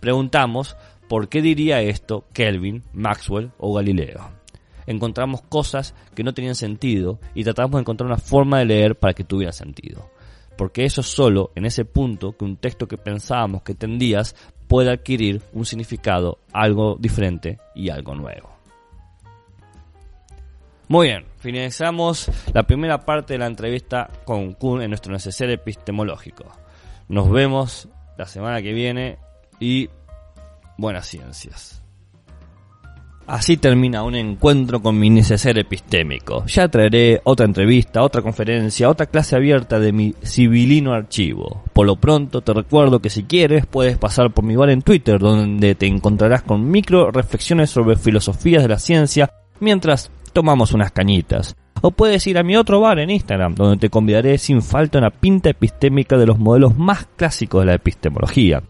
Preguntamos 0.00 0.74
por 1.06 1.28
qué 1.28 1.42
diría 1.42 1.82
esto 1.82 2.24
Kelvin, 2.32 2.82
Maxwell 2.94 3.52
o 3.58 3.74
Galileo 3.74 4.41
encontramos 4.86 5.42
cosas 5.42 5.94
que 6.14 6.24
no 6.24 6.34
tenían 6.34 6.54
sentido 6.54 7.18
y 7.34 7.44
tratamos 7.44 7.72
de 7.72 7.80
encontrar 7.80 8.06
una 8.06 8.18
forma 8.18 8.58
de 8.58 8.66
leer 8.66 8.96
para 8.96 9.14
que 9.14 9.24
tuviera 9.24 9.52
sentido. 9.52 10.10
Porque 10.56 10.84
eso 10.84 11.00
es 11.00 11.06
solo 11.06 11.50
en 11.54 11.64
ese 11.64 11.84
punto 11.84 12.36
que 12.36 12.44
un 12.44 12.56
texto 12.56 12.86
que 12.86 12.98
pensábamos 12.98 13.62
que 13.62 13.74
tendías 13.74 14.36
puede 14.68 14.90
adquirir 14.90 15.42
un 15.52 15.64
significado 15.64 16.38
algo 16.52 16.96
diferente 16.98 17.58
y 17.74 17.90
algo 17.90 18.14
nuevo. 18.14 18.50
Muy 20.88 21.08
bien, 21.08 21.24
finalizamos 21.38 22.30
la 22.52 22.64
primera 22.64 23.00
parte 23.00 23.34
de 23.34 23.38
la 23.38 23.46
entrevista 23.46 24.10
con 24.24 24.52
Kuhn 24.52 24.82
en 24.82 24.90
nuestro 24.90 25.12
necesario 25.12 25.54
epistemológico. 25.54 26.44
Nos 27.08 27.30
vemos 27.30 27.88
la 28.18 28.26
semana 28.26 28.60
que 28.60 28.72
viene 28.72 29.18
y 29.58 29.88
buenas 30.76 31.06
ciencias. 31.06 31.81
Así 33.26 33.56
termina 33.56 34.02
un 34.02 34.14
encuentro 34.14 34.82
con 34.82 34.98
mi 34.98 35.08
neceser 35.08 35.58
epistémico. 35.58 36.44
Ya 36.46 36.68
traeré 36.68 37.20
otra 37.24 37.46
entrevista, 37.46 38.02
otra 38.02 38.20
conferencia, 38.20 38.90
otra 38.90 39.06
clase 39.06 39.36
abierta 39.36 39.78
de 39.78 39.92
mi 39.92 40.14
civilino 40.22 40.92
archivo. 40.92 41.62
Por 41.72 41.86
lo 41.86 41.96
pronto 41.96 42.40
te 42.40 42.52
recuerdo 42.52 43.00
que 43.00 43.10
si 43.10 43.22
quieres 43.24 43.66
puedes 43.66 43.96
pasar 43.96 44.32
por 44.32 44.44
mi 44.44 44.56
bar 44.56 44.70
en 44.70 44.82
Twitter 44.82 45.18
donde 45.18 45.74
te 45.74 45.86
encontrarás 45.86 46.42
con 46.42 46.70
micro 46.70 47.10
reflexiones 47.10 47.70
sobre 47.70 47.96
filosofías 47.96 48.62
de 48.62 48.68
la 48.68 48.78
ciencia 48.78 49.30
mientras 49.60 50.10
tomamos 50.32 50.72
unas 50.72 50.90
cañitas. 50.90 51.56
O 51.80 51.90
puedes 51.90 52.26
ir 52.26 52.38
a 52.38 52.42
mi 52.42 52.56
otro 52.56 52.80
bar 52.80 52.98
en 52.98 53.10
Instagram 53.10 53.54
donde 53.54 53.76
te 53.76 53.90
convidaré 53.90 54.38
sin 54.38 54.62
falta 54.62 54.98
una 54.98 55.10
pinta 55.10 55.50
epistémica 55.50 56.16
de 56.16 56.26
los 56.26 56.38
modelos 56.38 56.76
más 56.76 57.06
clásicos 57.16 57.62
de 57.62 57.66
la 57.66 57.74
epistemología. 57.74 58.62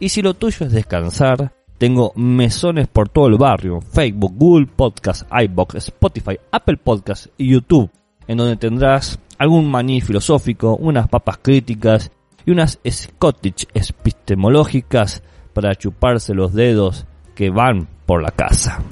Y 0.00 0.10
si 0.10 0.22
lo 0.22 0.34
tuyo 0.34 0.66
es 0.66 0.72
descansar, 0.72 1.52
Tengo 1.78 2.12
mesones 2.16 2.88
por 2.88 3.08
todo 3.08 3.28
el 3.28 3.38
barrio, 3.38 3.80
Facebook, 3.80 4.34
Google 4.36 4.66
Podcast, 4.66 5.22
iBox, 5.30 5.76
Spotify, 5.76 6.36
Apple 6.50 6.76
Podcast 6.76 7.28
y 7.38 7.52
YouTube, 7.52 7.88
en 8.26 8.38
donde 8.38 8.56
tendrás 8.56 9.20
algún 9.38 9.70
maní 9.70 10.00
filosófico, 10.00 10.74
unas 10.74 11.08
papas 11.08 11.38
críticas 11.40 12.10
y 12.44 12.50
unas 12.50 12.80
Scottish 12.84 13.68
epistemológicas 13.72 15.22
para 15.52 15.76
chuparse 15.76 16.34
los 16.34 16.52
dedos 16.52 17.06
que 17.36 17.50
van 17.50 17.86
por 18.06 18.22
la 18.22 18.32
casa. 18.32 18.82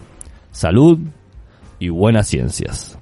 Salud 0.52 1.00
y 1.80 1.88
buenas 1.88 2.28
ciencias. 2.28 2.96